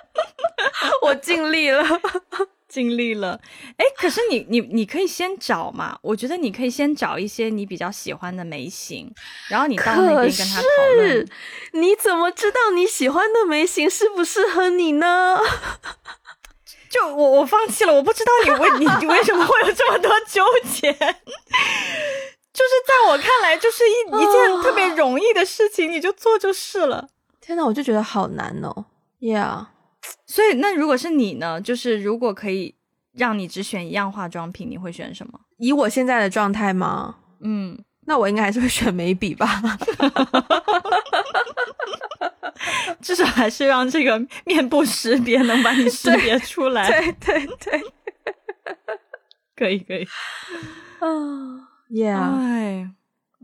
[1.04, 1.84] 我尽力了，
[2.68, 3.40] 尽力了。
[3.78, 9.12] 哎，可是你你你可以先找嘛，我觉得你可以先找一些你比较喜欢的眉形，
[9.50, 11.28] 然后你到那边跟他讨论。
[11.74, 15.40] 你怎么知道你喜欢的眉形适不适合你呢？
[16.90, 20.44] 就我我放弃了，我不知道你为你你为什么会有这么多纠
[20.74, 20.96] 结。
[22.58, 27.08] 就是在我看来，就是一一件特别容易的事情，你就做就是了。
[27.40, 28.86] 天呐，我就觉得好难哦。
[29.20, 29.68] Yeah，
[30.26, 31.62] 所以那如果是你呢？
[31.62, 32.74] 就是如果可以
[33.14, 35.40] 让你只选一样化妆品，你会选什么？
[35.58, 37.18] 以我现在的状态吗？
[37.42, 37.78] 嗯，
[38.08, 39.48] 那我应该还是会选眉笔吧。
[43.00, 46.90] 至少还是让这个面部识别能把你识别出来。
[46.90, 47.84] 对 对对，
[49.56, 50.04] 可以可以。
[51.00, 51.77] 啊。
[51.90, 52.90] Yeah，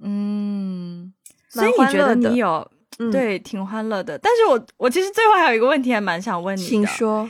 [0.02, 1.14] 嗯，
[1.48, 2.70] 所以你觉得你有
[3.12, 7.30] 对挺欢乐的，但是我我其实最后还有一个问题还蛮想问你的，请说。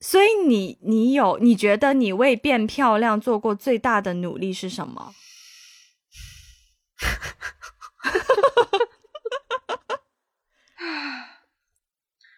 [0.00, 5.12] 所以你你有你觉得你为变漂亮做过最大的努力是什么？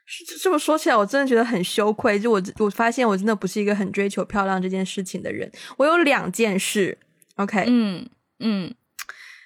[0.07, 2.19] 是这么说起来，我真的觉得很羞愧。
[2.19, 5.53] 就我我发现我真的不是一个很追求漂亮这件事情的人。
[5.77, 6.97] 我有两件事。
[7.37, 8.09] OK，嗯
[8.41, 8.75] 嗯，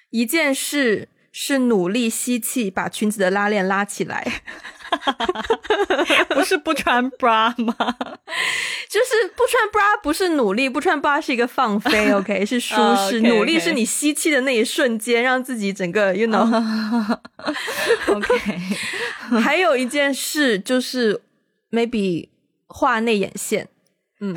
[0.09, 4.41] 一件事是努力吸气，把裙子的拉链拉起来，
[6.29, 7.73] 不是不穿 bra 吗？
[8.89, 12.11] 就是不穿 bra 不是努力，不穿 bra 是一个放飞。
[12.15, 12.75] OK，是舒
[13.09, 16.43] 适，努力是你吸气的那一瞬间，让自己整个 you know。
[18.07, 18.57] OK，
[19.41, 21.21] 还有一件事就是
[21.71, 22.29] maybe
[22.67, 23.69] 画内眼线，
[24.19, 24.35] 嗯。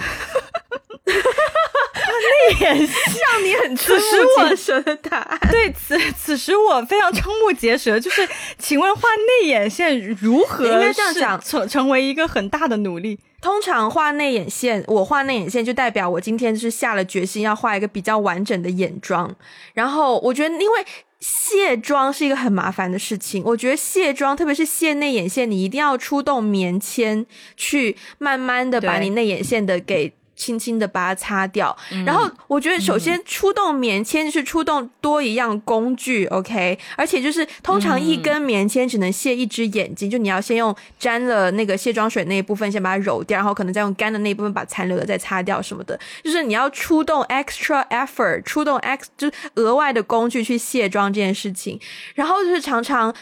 [2.14, 2.96] 内眼线
[3.32, 5.38] 让你很瞠目结舌的答案。
[5.50, 7.98] 对此，此时我非常瞠目结舌。
[7.98, 9.02] 就是，请问画
[9.42, 13.18] 内眼线如何应该这样讲，成成为一个很大的努力？
[13.40, 19.34] 通常画内眼线，我画内眼线就代表我今天是下了决心要画一个比较完整的眼妆。
[19.74, 20.84] 然后我觉得，因为
[21.20, 30.14] 卸妆是一个很麻烦的事情，我觉得卸妆，特别是卸内眼线，你一定要出动棉签去慢慢的把你内眼线的给。
[30.36, 51.78] 轻轻的把它擦掉，然后我觉得首先出动棉签就是出动多一样工具，OK，而且就是通常一根棉签只能卸一只眼睛，就你要先用沾了那个卸妆水那一部分先把它揉掉，然后可能再用干的那一部分把残留的再擦掉什么的，就是你要出动 extra effort，出动 x 就是额外的工具去卸妆这件事情，
[52.14, 53.14] 然后就是常常。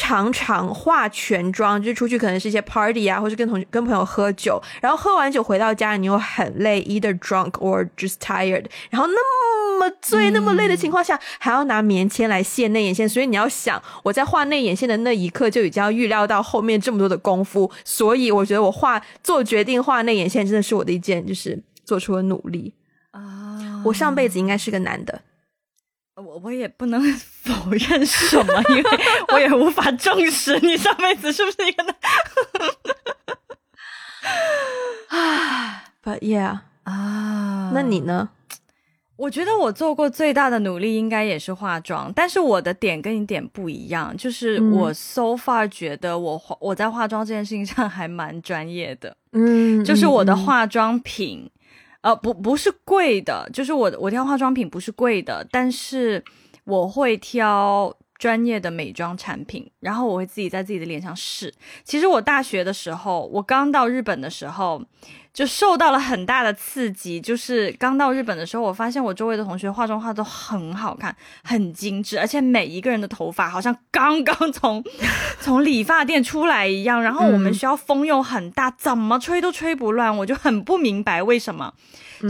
[0.00, 22.72] 常常化全妆，就是出去可能是一些 party 啊，或者跟同跟朋友喝酒，然后喝完酒回到家，你又很累，either drunk or just tired，然后那么醉、那么累的情况下，还要拿棉签来卸内眼线，所以你要想，我在画内眼线的那一刻就已经要预料到后面这么多的功夫，所以我觉得我画做决定画内眼线真的是我的一件就是做出了努力。
[23.10, 25.22] 啊，我上辈子应该是个男的。
[26.18, 27.00] 我我也不能
[27.42, 28.84] 否认什么，因为
[29.32, 31.94] 我也无法证实你上辈子是不是一个男。
[35.08, 38.30] 啊，But yeah 啊，那你呢？
[39.16, 51.50] 我觉得我做过最大的努力应该也是化妆，但是我的点跟你点不一样，就是我 so far 觉得我化我在化妆这件事情上还蛮专业的，嗯，就是我的化妆品。
[52.08, 56.24] 啊，不不是贵的，就是我我挑化妆品不是贵的，但是
[56.64, 57.94] 我会挑。
[58.18, 61.54] 专业的美妆产品，然后我会自己在自己的脸上试。
[61.84, 64.82] 其实我大学的时候，我刚到日本的时候，
[65.38, 67.20] 就受到了很大的刺激。
[67.20, 71.14] 就是刚到日本的时候，我发现我周围的同学化妆化都很好看，
[71.44, 74.82] 很精致，而且每一个人的头发好像刚刚从
[75.40, 77.00] 从理发店出来一样。
[77.00, 81.72] 然后我们学校风又很大，怎么吹都吹不乱，我就很不明白为什么。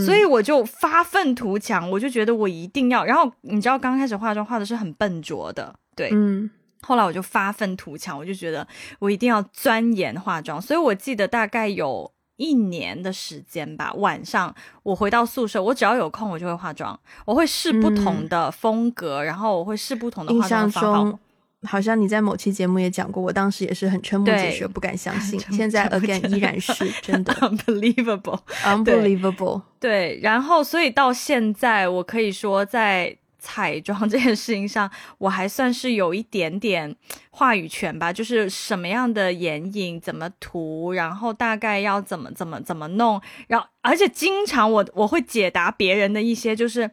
[0.04, 3.06] 所以我就发愤图强，我就觉得我一定要。
[3.06, 6.50] 然后你知道，刚开始化妆化的是很笨拙的，对，嗯。
[6.80, 8.66] 后来我就发愤图强，我就觉得
[9.00, 10.62] 我一定要钻研化妆。
[10.62, 21.18] 所以我记得大概有一年的时间吧，晚上我回到宿舍，我只要有空我就会化妆，我会试不同的风格，然后我会试不同的化妆方法。
[21.64, 25.40] 好像你在某期节目也讲过，我当时也是很瞠目结舌，不敢相信。
[25.50, 27.32] 现在 again 依然是真的。
[27.34, 29.62] Unbelievable，unbelievable。
[29.80, 36.94] 对，然后所以到现在，我可以说在彩妆 这件事情上，我还算是有一点点
[37.30, 38.12] 话语权吧。
[38.12, 46.90] 就是什么样的眼影怎么涂，然后大概要怎么怎么怎么弄，然后而且经常我我会解答别人的一些，就是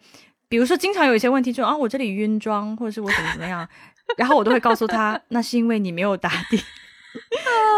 [0.47, 3.67] 比如说经常有一些问题，就啊我这里晕妆，或者是我怎么怎么样。
[4.17, 6.61] 然后我都会告诉他，那是因为你没有打底，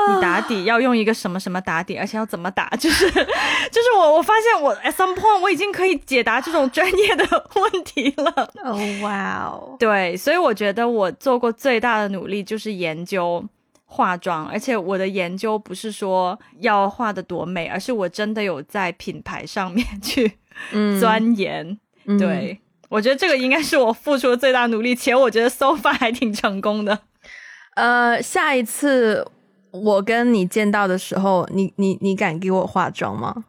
[0.09, 8.51] 你打底要用一个什么什么打底，而且要怎么打，就是就是我我发现我 at some point 我已经可以解答这种专业的问题了。
[8.63, 13.43] 哦，哇哦，对，所以我觉得我做过最大的努力就是研究
[13.85, 20.33] 化妆，而且我的研究不是说要画的多美，而是我真的有在品牌上面 去
[20.99, 21.77] 钻研，
[22.17, 22.59] 对。
[22.89, 26.97] 我觉得这个应该是我付出的最大努力，且我觉得 so far 还挺成功的。
[27.77, 29.23] 呃，下一次
[29.69, 33.43] 我跟你见到的时候，你你你敢给我化妆吗？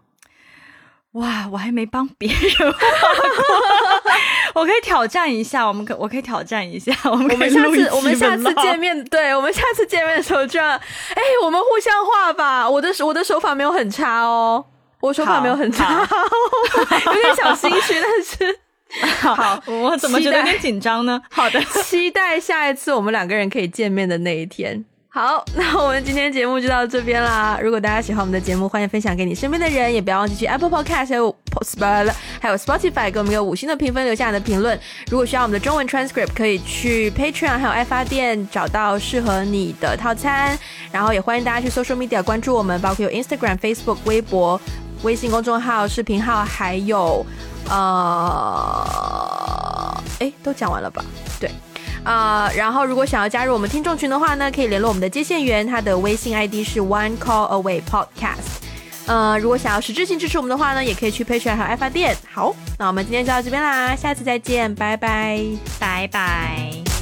[1.12, 10.68] 哇，我还没帮别人化过， 我可以挑战一下，我们可我可以挑战一下， 我们我们下次我们下次见面，对我们下次见面的时候这样，
[11.14, 12.68] 哎，我们互相画吧。
[12.68, 14.62] 我的我的手法没有很差哦，
[15.00, 15.90] 我手法没有很差，
[17.06, 18.60] 有点小心虚，但是。
[19.20, 21.20] 好，我怎么觉得有点紧张呢？
[21.30, 24.84] 好的，期待下一次我们两个人可以见面的那一天。
[25.10, 27.58] 好，那我们今天节目就到这边啦。
[27.60, 31.34] 如果大家喜欢我们的节目，欢迎分享给你身边的人，也不要忘记去 Apple Podcast 还有
[31.64, 34.78] Spotify 还有 Spotify 给我们一个五星的评分，留下你的评论。
[35.10, 40.56] 如果需要我们的中文 transcript，可以去 Patreon 还有爱发电找到适合你的套餐。
[40.92, 44.60] 然后也欢迎大家去 Social Media 关注我们，包括有 Instagram、Facebook、微博、
[45.02, 47.24] 微信公众号、视频号，还有。
[47.70, 48.82] 呃，
[50.20, 51.04] 哎，都讲完了吧？
[51.38, 51.50] 对，
[52.02, 58.62] 啊，然后如果想要加入我们听众群的话呢，可以联络我们的接线员，他的微信 ID 是 One Call Away Podcast。
[59.04, 62.16] 呃，如果想要实质性支持我们的话呢，也可以去 Patreon 和爱发电。
[62.32, 65.44] 好，那我们今天就到这边啦，下次再见，拜拜，
[65.78, 66.97] 拜拜。